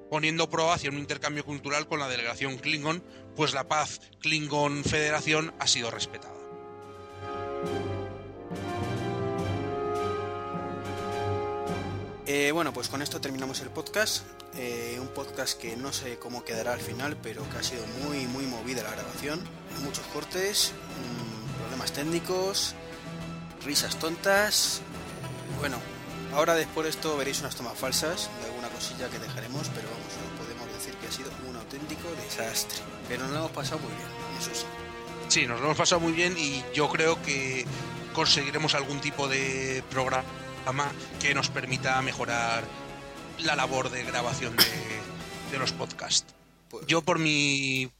poniendo 0.09 0.49
prueba 0.49 0.75
hacia 0.75 0.91
un 0.91 0.99
intercambio 0.99 1.45
cultural 1.45 1.89
con 1.89 1.99
la 1.99 2.09
delegación 2.09 2.59
Klingon, 2.59 3.05
pues 3.35 3.55
la 3.55 3.67
paz 3.67 4.01
Klingon 4.21 4.85
Federación 4.85 5.53
ha 5.59 5.67
sido 5.67 5.91
respetada. 5.91 6.40
Eh, 12.33 12.53
bueno, 12.53 12.73
pues 12.73 12.89
con 12.89 13.03
esto 13.03 13.21
terminamos 13.21 13.61
el 13.61 13.71
podcast. 13.71 14.23
Eh, 14.55 14.99
un 15.01 15.09
podcast 15.09 15.61
que 15.61 15.77
no 15.77 15.93
sé 15.93 16.17
cómo 16.21 16.45
quedará 16.45 16.73
al 16.73 16.79
final, 16.79 17.17
pero 17.17 17.43
que 17.51 17.59
ha 17.59 17.63
sido 17.65 17.85
muy, 18.05 18.25
muy 18.29 18.47
movida 18.47 18.85
la 18.85 18.93
grabación. 18.93 19.41
Muchos 19.83 20.07
cortes, 20.15 20.71
mmm, 20.71 21.59
problemas 21.59 21.91
técnicos, 21.91 22.77
risas 23.65 23.99
tontas. 23.99 24.81
Bueno, 25.59 25.79
ahora 26.33 26.55
después 26.55 26.85
de 26.85 26.91
esto 26.91 27.17
veréis 27.17 27.41
unas 27.41 27.57
tomas 27.57 27.77
falsas 27.77 28.31
de 28.41 28.47
alguna 28.47 28.69
cosilla 28.69 29.09
que 29.09 29.19
dejaremos, 29.19 29.69
pero 29.75 29.89
vamos, 29.89 30.39
podemos 30.39 30.73
decir 30.73 30.95
que 31.01 31.09
ha 31.09 31.13
sido 31.13 31.33
un 31.49 31.57
auténtico 31.57 32.07
desastre. 32.23 32.79
Pero 33.09 33.25
nos 33.25 33.33
lo 33.33 33.39
hemos 33.39 33.51
pasado 33.51 33.81
muy 33.81 33.91
bien, 33.91 34.07
eso 34.39 34.51
sí. 34.55 34.67
Sí, 35.27 35.47
nos 35.49 35.59
lo 35.59 35.67
hemos 35.67 35.79
pasado 35.79 36.01
muy 36.01 36.13
bien 36.13 36.39
y 36.39 36.63
yo 36.73 36.89
creo 36.91 37.21
que 37.25 37.67
conseguiremos 38.13 38.77
algún 38.77 39.01
tipo 39.01 39.27
de 39.27 39.83
programa 39.91 40.23
que 41.21 41.35
nos 41.35 41.49
permita 41.49 42.01
mejorar 42.03 42.65
la 43.39 43.57
labor 43.57 43.91
de 43.91 44.05
grabación 44.05 44.57
de, 44.57 44.65
de 45.53 45.59
los 45.59 45.73
podcasts. 45.73 46.35
Pues- 46.69 46.87
Yo 46.87 47.03
por 47.03 47.19
mi 47.19 47.91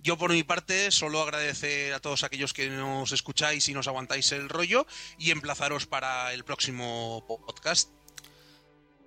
yo 0.00 0.16
por 0.16 0.30
mi 0.32 0.44
parte 0.44 0.90
solo 0.92 1.20
agradecer 1.20 1.92
a 1.92 2.00
todos 2.00 2.22
aquellos 2.22 2.52
que 2.52 2.68
nos 2.70 3.10
escucháis 3.12 3.68
y 3.68 3.74
nos 3.74 3.88
aguantáis 3.88 4.30
el 4.32 4.48
rollo 4.48 4.86
y 5.18 5.30
emplazaros 5.32 5.86
para 5.86 6.32
el 6.32 6.44
próximo 6.44 7.24
podcast. 7.26 7.90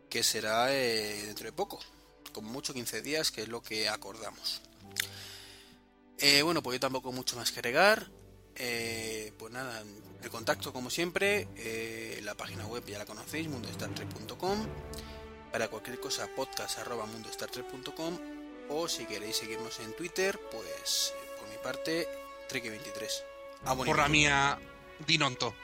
que 0.10 0.24
será 0.24 0.74
eh, 0.74 1.24
dentro 1.28 1.46
de 1.46 1.52
poco, 1.54 1.80
como 2.34 2.50
mucho 2.50 2.74
15 2.74 3.02
días, 3.02 3.32
que 3.32 3.44
es 3.44 3.48
lo 3.48 3.62
que 3.62 3.88
acordamos. 3.88 4.62
Eh, 6.18 6.42
bueno, 6.42 6.62
pues 6.64 6.76
yo 6.76 6.80
tampoco 6.82 7.12
mucho 7.12 7.36
más 7.38 7.52
que 7.52 7.60
agregar. 7.60 8.10
Eh, 8.60 9.34
pues 9.38 9.54
nada, 9.54 9.84
el 10.22 10.30
contacto 10.30 10.74
como 10.74 10.90
siempre, 10.90 11.48
eh, 11.56 12.20
la 12.24 12.36
página 12.36 12.68
web 12.68 12.84
ya 12.86 12.98
la 12.98 13.06
conocéis, 13.06 13.48
mundostartrek.com. 13.48 14.68
Para 15.52 15.70
cualquier 15.70 16.00
cosa, 16.00 16.28
podcast.mundostartrek.com. 16.36 18.20
O 18.70 18.88
si 18.88 19.06
queréis 19.06 19.38
seguirnos 19.38 19.80
en 19.80 19.96
Twitter, 19.96 20.40
pues 20.52 21.14
por 21.40 21.50
mi 21.50 21.58
parte, 21.64 22.08
Trek23. 22.50 23.24
Ah, 23.66 23.74
bueno, 23.74 23.90
Por 23.90 23.98
la 23.98 24.08
mía 24.08 24.60
Dinonto. 25.08 25.56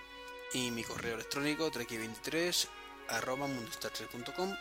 Y 0.54 0.72
mi 0.72 0.84
correo 0.84 1.14
electrónico, 1.16 1.72
treki23 1.72 2.68
arroba 3.10 3.48
mundostartrek.com. 3.48 4.56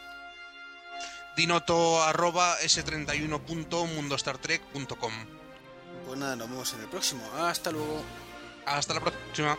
Dinoto 1.37 2.03
arroba 2.03 2.59
s31.mundostartrek.com. 2.61 5.13
Pues 6.07 6.19
nada, 6.19 6.37
nos 6.37 6.51
vemos 6.51 6.73
en 6.75 6.81
el 6.81 6.89
próximo. 6.89 7.25
Hasta 7.39 7.73
luego. 7.73 8.03
Hasta 8.67 8.95
la 8.95 9.01
próxima. 9.01 9.59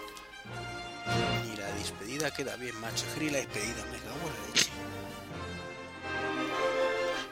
Y 1.54 1.58
la 1.58 1.68
despedida 1.74 2.32
queda 2.32 2.56
bien, 2.56 2.80
macho. 2.82 3.06
Giri 3.14 3.30
la 3.30 3.38
despedida, 3.40 3.84
me 3.92 3.98
cago 4.00 4.16
en 4.28 4.34
la 4.34 4.48
leche. 4.54 4.70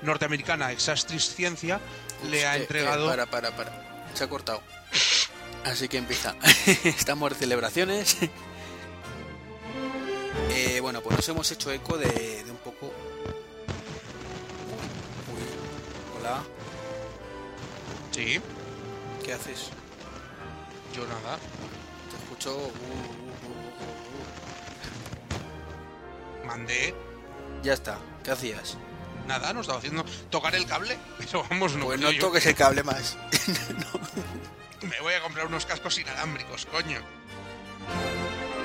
Norteamericana 0.01 0.71
Exastris 0.71 1.33
Ciencia 1.33 1.79
le 2.29 2.45
ha 2.45 2.55
Eh, 2.55 2.59
eh, 2.59 2.61
entregado. 2.61 3.07
para, 3.07 3.25
para, 3.25 3.55
para. 3.55 3.71
Se 4.13 4.23
ha 4.25 4.29
cortado. 4.29 4.61
Así 5.65 5.87
que 5.87 5.97
empieza. 5.97 6.35
Estamos 6.83 7.29
de 7.31 7.35
celebraciones. 7.37 8.17
Eh, 10.49 10.79
bueno, 10.81 11.01
pues 11.01 11.15
nos 11.15 11.29
hemos 11.29 11.51
hecho 11.51 11.71
eco 11.71 11.97
de, 11.97 12.07
de 12.43 12.51
un 12.51 12.57
poco. 12.57 12.87
Uy. 15.27 16.19
Hola, 16.19 16.43
Sí, 18.11 18.39
¿qué 19.23 19.33
haces? 19.33 19.69
Yo 20.93 21.05
nada. 21.07 21.37
Te 22.09 22.15
escucho. 22.17 22.55
uh, 22.55 22.61
uh, 22.61 22.67
uh, 22.67 22.71
uh. 26.43 26.47
Mandé. 26.47 26.93
Ya 27.63 27.73
está, 27.73 27.97
¿qué 28.23 28.31
hacías? 28.31 28.77
Nada, 29.27 29.53
no 29.53 29.61
estaba 29.61 29.79
haciendo 29.79 30.03
tocar 30.29 30.53
el 30.55 30.65
cable. 30.65 30.97
Pero 31.17 31.45
vamos, 31.49 31.75
no 31.75 31.85
pues 31.85 31.99
no 31.99 32.11
yo. 32.11 32.19
toques 32.19 32.45
el 32.45 32.55
cable 32.55 32.83
más. 32.83 33.17
Me 34.81 34.99
voy 35.01 35.13
a 35.13 35.21
comprar 35.21 35.45
unos 35.47 35.65
cascos 35.65 35.97
inalámbricos, 35.97 36.65
coño. 36.65 36.99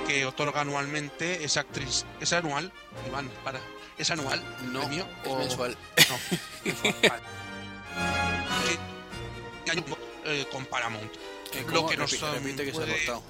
Que 0.07 0.27
otorga 0.27 0.63
anualmente 0.63 1.45
esa 1.45 1.61
actriz. 1.61 2.05
¿Es 2.21 2.33
anual? 2.33 2.73
Iván, 3.07 3.29
para. 3.45 3.61
¿Es 3.99 4.11
anual? 4.11 4.43
No, 4.73 4.83
¿El 4.83 4.89
mío? 4.89 5.07
es 5.25 5.29
o- 5.31 5.39
mensual. 5.39 5.77
No, 6.09 6.19
mensual, 6.65 6.95
vale. 7.09 7.23
¿Qué- 8.67 8.79
qué 9.65 9.71
año, 9.71 9.85
eh, 10.25 10.47
con 10.51 10.65
Paramount? 10.67 11.13
Lo 11.73 11.87
que 11.87 11.97
nos, 11.97 12.21
repite 12.21 12.65
que 12.65 12.73
se 12.73 12.83
ha 12.83 12.87
cortado. 12.87 13.23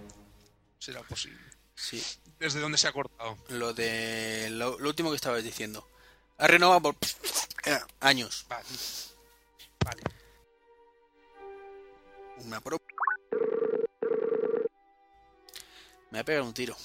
Será 0.78 1.02
posible. 1.02 1.38
Sí, 1.74 2.02
¿Desde 2.38 2.60
dónde 2.60 2.78
se 2.78 2.88
ha 2.88 2.92
cortado? 2.92 3.36
lo 3.48 3.72
de 3.74 4.48
lo, 4.50 4.78
lo 4.78 4.88
último 4.88 5.10
que 5.10 5.16
estabas 5.16 5.42
diciendo. 5.44 5.86
Ha 6.38 6.46
renovado 6.46 6.80
por 6.80 6.96
eh, 7.66 7.78
años. 8.00 8.46
Vale. 8.48 8.64
Vale. 9.84 10.02
Una 12.38 12.60
pro. 12.60 12.78
Me 16.10 16.18
ha 16.20 16.24
pegado 16.24 16.46
un 16.46 16.54
tiro. 16.54 16.76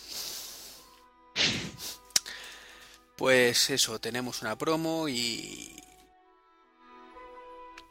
Pues 3.18 3.70
eso, 3.70 4.00
tenemos 4.00 4.42
una 4.42 4.58
promo 4.58 5.08
y 5.08 5.72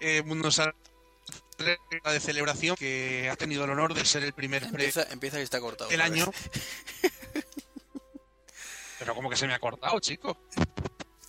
Eh, 0.01 0.23
Mundo 0.23 0.51
Sar- 0.51 0.75
de 1.59 2.21
celebración 2.21 2.77
que 2.77 3.31
ha 3.31 3.37
tenido 3.37 3.65
el 3.65 3.71
honor 3.71 3.95
de 3.95 4.05
ser 4.05 4.25
el 4.25 4.33
primer 4.33 4.65
empieza, 4.65 5.05
empieza 5.11 5.37
que 5.39 5.43
está 5.43 5.61
cortado. 5.61 5.91
vez. 5.91 6.01
año. 6.01 6.27
Pero 8.99 9.15
como 9.15 9.31
que 9.31 9.37
se 9.37 9.47
me 9.47 9.55
ha 9.55 9.59
cortado, 9.59 9.99
chico. 10.01 10.37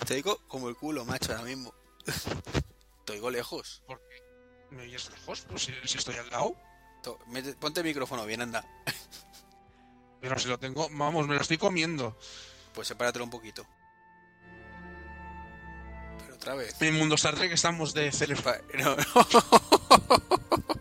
Te 0.05 0.15
digo 0.15 0.39
como 0.47 0.69
el 0.69 0.75
culo, 0.75 1.05
macho, 1.05 1.31
ahora 1.31 1.43
mismo. 1.43 1.73
Te 3.05 3.13
oigo 3.13 3.29
lejos. 3.29 3.83
Porque 3.85 4.23
me 4.71 4.83
oyes 4.83 5.09
lejos, 5.09 5.45
pues 5.49 5.63
si, 5.63 5.73
si 5.85 5.97
estoy 5.97 6.15
al 6.15 6.29
lado. 6.29 6.55
Ponte 7.59 7.81
el 7.81 7.85
micrófono 7.85 8.25
bien, 8.25 8.41
anda. 8.41 8.65
Pero 10.21 10.39
si 10.39 10.47
lo 10.47 10.57
tengo, 10.57 10.87
vamos, 10.91 11.27
me 11.27 11.35
lo 11.35 11.41
estoy 11.41 11.57
comiendo. 11.57 12.17
Pues 12.73 12.87
sepáratelo 12.87 13.23
un 13.23 13.29
poquito. 13.29 13.67
Otra 16.45 16.55
vez. 16.55 16.75
En 16.79 16.93
Mundo 16.93 17.15
Star 17.15 17.33
Trek 17.35 17.51
estamos 17.51 17.93
de 17.95 18.11
celebración. 18.11 18.63
Pa- 18.69 18.77
no, 18.77 18.95
no. 18.95 20.75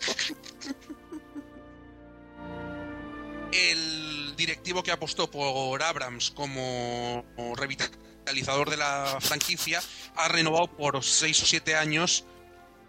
El 3.52 4.34
directivo 4.36 4.82
que 4.82 4.90
apostó 4.92 5.30
por 5.30 5.82
Abrams 5.82 6.30
como 6.32 7.24
revitalizador 7.56 8.68
de 8.70 8.76
la 8.76 9.18
franquicia 9.20 9.80
ha 10.16 10.28
renovado 10.28 10.66
por 10.76 11.02
6 11.02 11.42
o 11.42 11.46
7 11.46 11.76
años. 11.76 12.24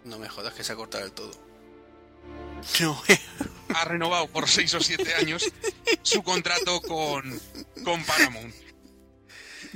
No 0.04 0.18
me 0.18 0.28
jodas 0.28 0.54
que 0.54 0.64
se 0.64 0.72
ha 0.72 0.76
cortado 0.76 1.04
del 1.04 1.12
todo. 1.12 1.30
No, 2.80 3.00
Ha 3.74 3.84
renovado 3.84 4.26
por 4.28 4.48
6 4.48 4.74
o 4.74 4.80
7 4.80 5.14
años 5.14 5.44
su 6.02 6.22
contrato 6.22 6.80
con, 6.82 7.40
con 7.84 8.02
Paramount. 8.04 8.54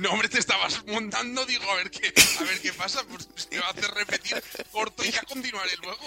No, 0.01 0.09
hombre, 0.09 0.29
te 0.29 0.39
estabas 0.39 0.83
montando, 0.87 1.45
digo, 1.45 1.69
a 1.69 1.75
ver 1.75 1.91
qué, 1.91 2.11
a 2.39 2.43
ver 2.43 2.59
qué 2.59 2.73
pasa, 2.73 3.03
pues 3.03 3.29
si 3.35 3.49
me 3.51 3.59
va 3.59 3.67
a 3.67 3.69
hacer 3.69 3.91
repetir 3.91 4.43
corto 4.71 5.05
y 5.05 5.11
ya 5.11 5.21
continuaré 5.21 5.77
luego. 5.77 6.03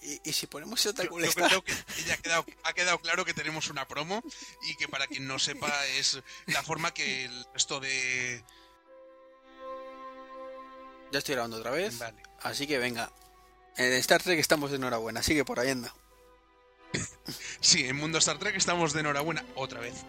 ¿Y, 0.00 0.30
y 0.30 0.32
si 0.32 0.46
ponemos 0.46 0.86
otra 0.86 1.06
Yo, 1.06 1.18
yo 1.18 1.32
creo 1.32 1.64
que 1.64 1.74
ya 2.06 2.14
ha 2.14 2.16
quedado, 2.18 2.46
ha 2.62 2.72
quedado 2.72 3.00
claro 3.00 3.24
que 3.24 3.34
tenemos 3.34 3.68
una 3.68 3.88
promo 3.88 4.22
y 4.68 4.76
que 4.76 4.86
para 4.86 5.08
quien 5.08 5.26
no 5.26 5.40
sepa 5.40 5.72
es 5.98 6.22
la 6.46 6.62
forma 6.62 6.94
que 6.94 7.24
el 7.24 7.46
resto 7.52 7.80
de... 7.80 8.44
Ya 11.10 11.18
estoy 11.18 11.34
grabando 11.34 11.56
otra 11.56 11.72
vez. 11.72 11.98
Vale. 11.98 12.22
Así 12.42 12.68
que 12.68 12.78
venga. 12.78 13.12
En 13.76 13.92
Star 13.94 14.22
Trek 14.22 14.38
estamos 14.38 14.70
de 14.70 14.76
enhorabuena. 14.76 15.20
Sigue 15.20 15.44
por 15.44 15.58
ahí 15.58 15.70
anda. 15.70 15.92
Sí, 17.60 17.88
en 17.88 17.96
Mundo 17.96 18.18
Star 18.18 18.38
Trek 18.38 18.54
estamos 18.54 18.92
de 18.92 19.00
enhorabuena 19.00 19.44
otra 19.56 19.80
vez. 19.80 20.04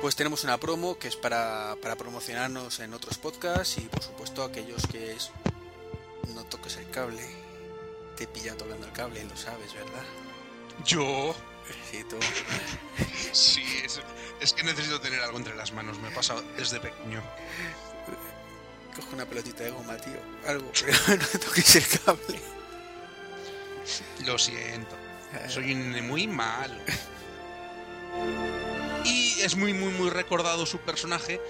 Pues 0.00 0.14
tenemos 0.14 0.44
una 0.44 0.58
promo 0.58 0.98
que 0.98 1.08
es 1.08 1.16
para, 1.16 1.76
para 1.80 1.96
promocionarnos 1.96 2.80
en 2.80 2.94
otros 2.94 3.18
podcasts 3.18 3.78
y 3.78 3.82
por 3.82 4.02
supuesto 4.02 4.44
aquellos 4.44 4.86
que 4.86 5.12
es... 5.12 5.30
no 6.34 6.44
toques 6.44 6.76
el 6.76 6.88
cable. 6.90 7.22
Te 8.16 8.26
pilla 8.26 8.56
tocando 8.56 8.86
el 8.86 8.92
cable, 8.92 9.24
lo 9.24 9.36
sabes, 9.36 9.72
¿verdad? 9.74 10.04
Yo... 10.84 11.34
Sí, 11.90 12.04
tú. 12.08 12.16
Sí, 13.32 13.64
es, 13.84 14.00
es 14.40 14.52
que 14.52 14.62
necesito 14.62 15.00
tener 15.00 15.20
algo 15.20 15.38
entre 15.38 15.56
las 15.56 15.72
manos, 15.72 15.98
me 15.98 16.10
pasa 16.12 16.36
desde 16.56 16.78
pequeño. 16.78 17.20
Coge 18.94 19.14
una 19.14 19.26
pelotita 19.26 19.64
de 19.64 19.70
goma, 19.70 19.96
tío. 19.96 20.18
Algo, 20.46 20.70
pero 21.06 21.22
no 21.22 21.40
toques 21.40 21.76
el 21.76 21.86
cable. 21.98 22.40
Lo 24.24 24.38
siento, 24.38 24.96
soy 25.48 25.74
muy 25.74 26.26
malo. 26.28 26.80
Y 29.06 29.40
es 29.40 29.56
muy, 29.56 29.72
muy, 29.72 29.92
muy 29.92 30.10
recordado 30.10 30.66
su 30.66 30.78
personaje 30.80 31.40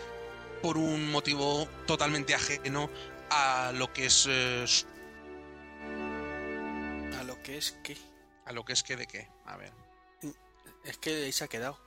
por 0.62 0.76
un 0.76 1.10
motivo 1.10 1.66
totalmente 1.86 2.34
ajeno 2.34 2.90
a 3.30 3.72
lo 3.74 3.92
que 3.92 4.06
es... 4.06 4.26
eh, 4.28 4.64
A 7.18 7.22
lo 7.24 7.42
que 7.42 7.56
es 7.58 7.72
que... 7.82 7.96
a 8.44 8.52
lo 8.52 8.64
que 8.64 8.72
es 8.74 8.82
que 8.82 8.96
de 8.96 9.06
qué. 9.06 9.28
A 9.46 9.56
ver. 9.56 9.72
Es 10.84 10.98
que 10.98 11.24
ahí 11.24 11.32
se 11.32 11.44
ha 11.44 11.48
quedado. 11.48 11.78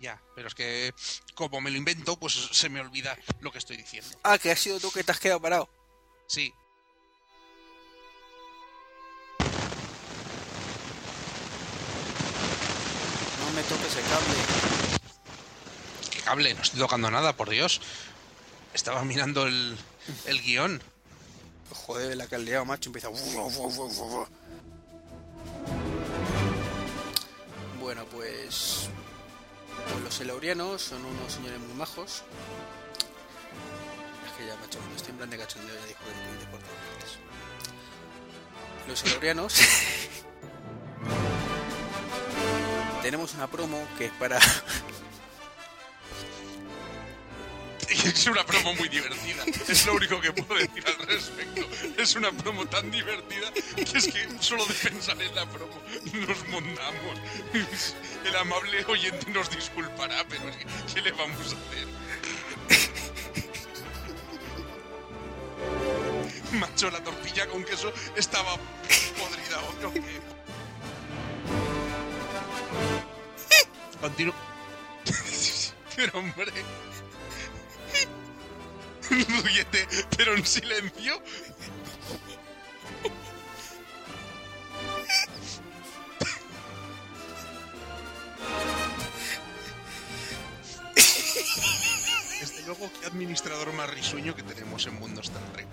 Ya, 0.00 0.20
pero 0.34 0.48
es 0.48 0.54
que 0.54 0.94
como 1.34 1.60
me 1.60 1.70
lo 1.70 1.76
invento, 1.76 2.18
pues 2.18 2.32
se 2.52 2.68
me 2.70 2.80
olvida 2.80 3.16
lo 3.40 3.52
que 3.52 3.58
estoy 3.58 3.76
diciendo. 3.76 4.10
Ah, 4.24 4.38
que 4.38 4.50
has 4.50 4.58
sido 4.58 4.80
tú 4.80 4.90
que 4.90 5.04
te 5.04 5.12
has 5.12 5.20
quedado 5.20 5.40
parado. 5.40 5.68
Sí. 6.26 6.52
No 13.40 13.50
me 13.54 13.62
toques 13.62 13.96
el 13.96 14.02
cable. 14.04 14.81
¿Qué 16.22 16.26
cable? 16.26 16.54
No 16.54 16.62
estoy 16.62 16.78
tocando 16.78 17.10
nada, 17.10 17.32
por 17.32 17.50
Dios. 17.50 17.80
Estaba 18.74 19.02
mirando 19.04 19.44
el, 19.46 19.76
el 20.26 20.40
guion. 20.40 20.80
Joder, 21.72 22.16
la 22.16 22.28
que 22.28 22.36
has 22.36 22.42
liado, 22.42 22.64
macho. 22.64 22.90
Empieza... 22.90 23.08
Bueno, 27.80 28.04
pues... 28.06 28.88
pues 29.88 30.00
los 30.04 30.20
elaurianos 30.20 30.80
son 30.80 31.04
unos 31.04 31.32
señores 31.32 31.58
muy 31.58 31.74
majos. 31.74 32.22
Es 34.26 34.32
que 34.38 34.46
ya, 34.46 34.54
macho, 34.56 34.78
cuando 34.78 34.96
estoy 34.96 35.10
en 35.10 35.16
plan 35.16 35.30
de 35.30 35.38
cachondeo 35.38 35.74
ya 35.74 35.86
dijo 35.86 36.00
que 36.04 36.10
de 36.38 36.46
por 36.52 36.60
todas 36.60 36.76
partes. 36.88 37.18
Los 38.86 39.02
elaurianos... 39.04 39.54
Tenemos 43.02 43.34
una 43.34 43.48
promo 43.48 43.84
que 43.98 44.04
es 44.06 44.12
para... 44.12 44.38
Es 48.04 48.26
una 48.26 48.44
promo 48.44 48.74
muy 48.74 48.88
divertida. 48.88 49.44
Es 49.68 49.86
lo 49.86 49.94
único 49.94 50.20
que 50.20 50.32
puedo 50.32 50.60
decir 50.60 50.84
al 50.86 51.06
respecto. 51.06 51.68
Es 51.96 52.16
una 52.16 52.32
promo 52.32 52.66
tan 52.66 52.90
divertida 52.90 53.52
que 53.52 53.98
es 53.98 54.06
que 54.08 54.28
solo 54.40 54.66
de 54.66 54.74
pensar 54.74 55.22
en 55.22 55.34
la 55.34 55.46
promo 55.48 55.80
nos 56.26 56.48
mondamos. 56.48 57.20
El 58.24 58.36
amable 58.36 58.84
oyente 58.86 59.30
nos 59.30 59.50
disculpará, 59.50 60.24
pero 60.28 60.48
es 60.48 60.56
que, 60.56 60.66
¿qué 60.94 61.02
le 61.02 61.12
vamos 61.12 61.38
a 61.38 61.56
hacer? 61.56 61.86
Macho, 66.52 66.90
la 66.90 67.02
tortilla 67.02 67.46
con 67.46 67.64
queso 67.64 67.92
estaba 68.16 68.56
podrida 69.16 69.60
¿o 69.88 69.92
qué? 69.92 70.20
Continúo. 74.00 74.34
Pero 75.94 76.18
hombre. 76.18 76.52
Ríete, 79.12 79.86
pero 80.16 80.34
en 80.34 80.44
silencio. 80.46 81.22
Desde 92.40 92.66
luego, 92.66 92.90
qué 93.00 93.06
administrador 93.06 93.72
más 93.74 93.88
risueño 93.90 94.34
que 94.34 94.42
tenemos 94.42 94.86
en 94.86 94.94
Mundo 94.98 95.20
Star 95.20 95.42
Trek. 95.52 95.66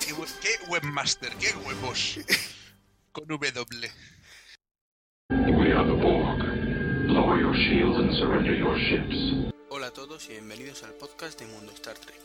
Qué, 0.00 0.12
we- 0.12 0.26
qué 0.40 0.70
webmaster, 0.70 1.32
qué 1.36 1.52
huevos. 1.66 2.20
Con 3.12 3.26
W. 3.26 3.90
We 5.30 5.72
are 5.72 5.84
the 5.86 5.92
Borg. 5.94 6.38
Lower 7.08 7.40
your 7.40 7.54
shield 7.54 7.96
and 7.96 8.12
surrender 8.18 8.54
your 8.54 8.76
ships. 8.78 9.50
Hola 9.70 9.88
a 9.88 9.90
todos 9.90 10.07
y 10.26 10.32
bienvenidos 10.32 10.82
al 10.82 10.94
podcast 10.94 11.38
de 11.38 11.46
Mundo 11.46 11.70
Star 11.74 11.96
Trek. 11.96 12.18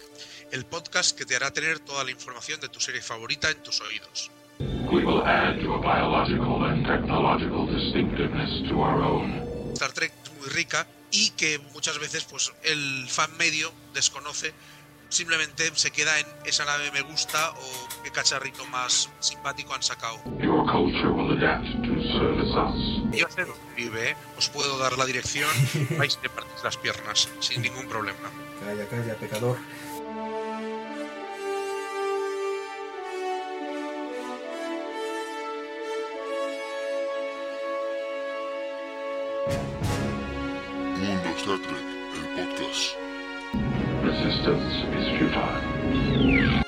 El 0.52 0.66
podcast 0.66 1.16
que 1.16 1.26
te 1.26 1.36
hará 1.36 1.52
tener 1.52 1.78
toda 1.80 2.04
la 2.04 2.10
información 2.10 2.60
de 2.60 2.68
tu 2.68 2.80
serie 2.80 3.02
favorita 3.04 3.52
en 3.52 3.62
tus 3.62 3.82
oídos. 3.82 4.32
We 4.60 5.06
will 5.06 5.22
add 5.22 5.60
your 5.62 5.80
biological 5.80 6.66
and 6.66 6.88
technological 6.88 7.68
distinctiveness 7.68 8.68
to 8.68 8.80
our 8.80 9.00
own. 9.00 9.74
Star 9.74 9.91
Trek 9.91 10.12
es 10.24 10.34
muy 10.39 10.50
rica 10.50 10.88
y 11.12 11.30
que 11.32 11.60
muchas 11.74 12.00
veces 12.00 12.24
pues 12.24 12.52
el 12.64 13.08
fan 13.10 13.36
medio 13.38 13.72
desconoce, 13.94 14.54
simplemente 15.14 15.72
se 15.76 15.91
queda 15.91 16.20
en 16.20 16.28
esa 16.45 16.66
nave 16.66 16.91
me 16.91 17.01
gusta 17.01 17.51
o 17.51 18.03
qué 18.03 18.11
cacharrito 18.11 18.66
más 18.66 19.09
simpático 19.20 19.74
han 19.74 19.84
sacado. 19.84 20.18
Your 20.39 20.66
culture 20.66 21.09
will 21.09 21.32
adapt 21.38 21.66
to 21.84 22.01
service 22.18 22.53
us. 22.53 23.18
Yo 23.18 23.28
sé 23.30 23.45
dónde 23.45 23.76
vive, 23.76 24.11
¿eh? 24.11 24.16
os 24.38 24.49
puedo 24.49 24.78
dar 24.78 24.97
la 24.97 25.05
dirección, 25.05 25.49
vais 25.97 26.20
de 26.22 26.30
partir 26.30 26.64
las 26.64 26.78
piernas 26.78 27.30
sin 27.39 27.61
ningún 27.61 27.88
problema. 27.88 28.32
Calla, 28.59 28.88
calla, 28.88 29.16
pecador. 29.16 29.57
Mundo 40.97 41.30
Star 41.38 41.59
Trek, 41.59 41.86
el 42.16 42.47
podcast. 42.47 43.12
Resistance 44.14 44.61
is 44.93 45.18
futile. 45.18 46.62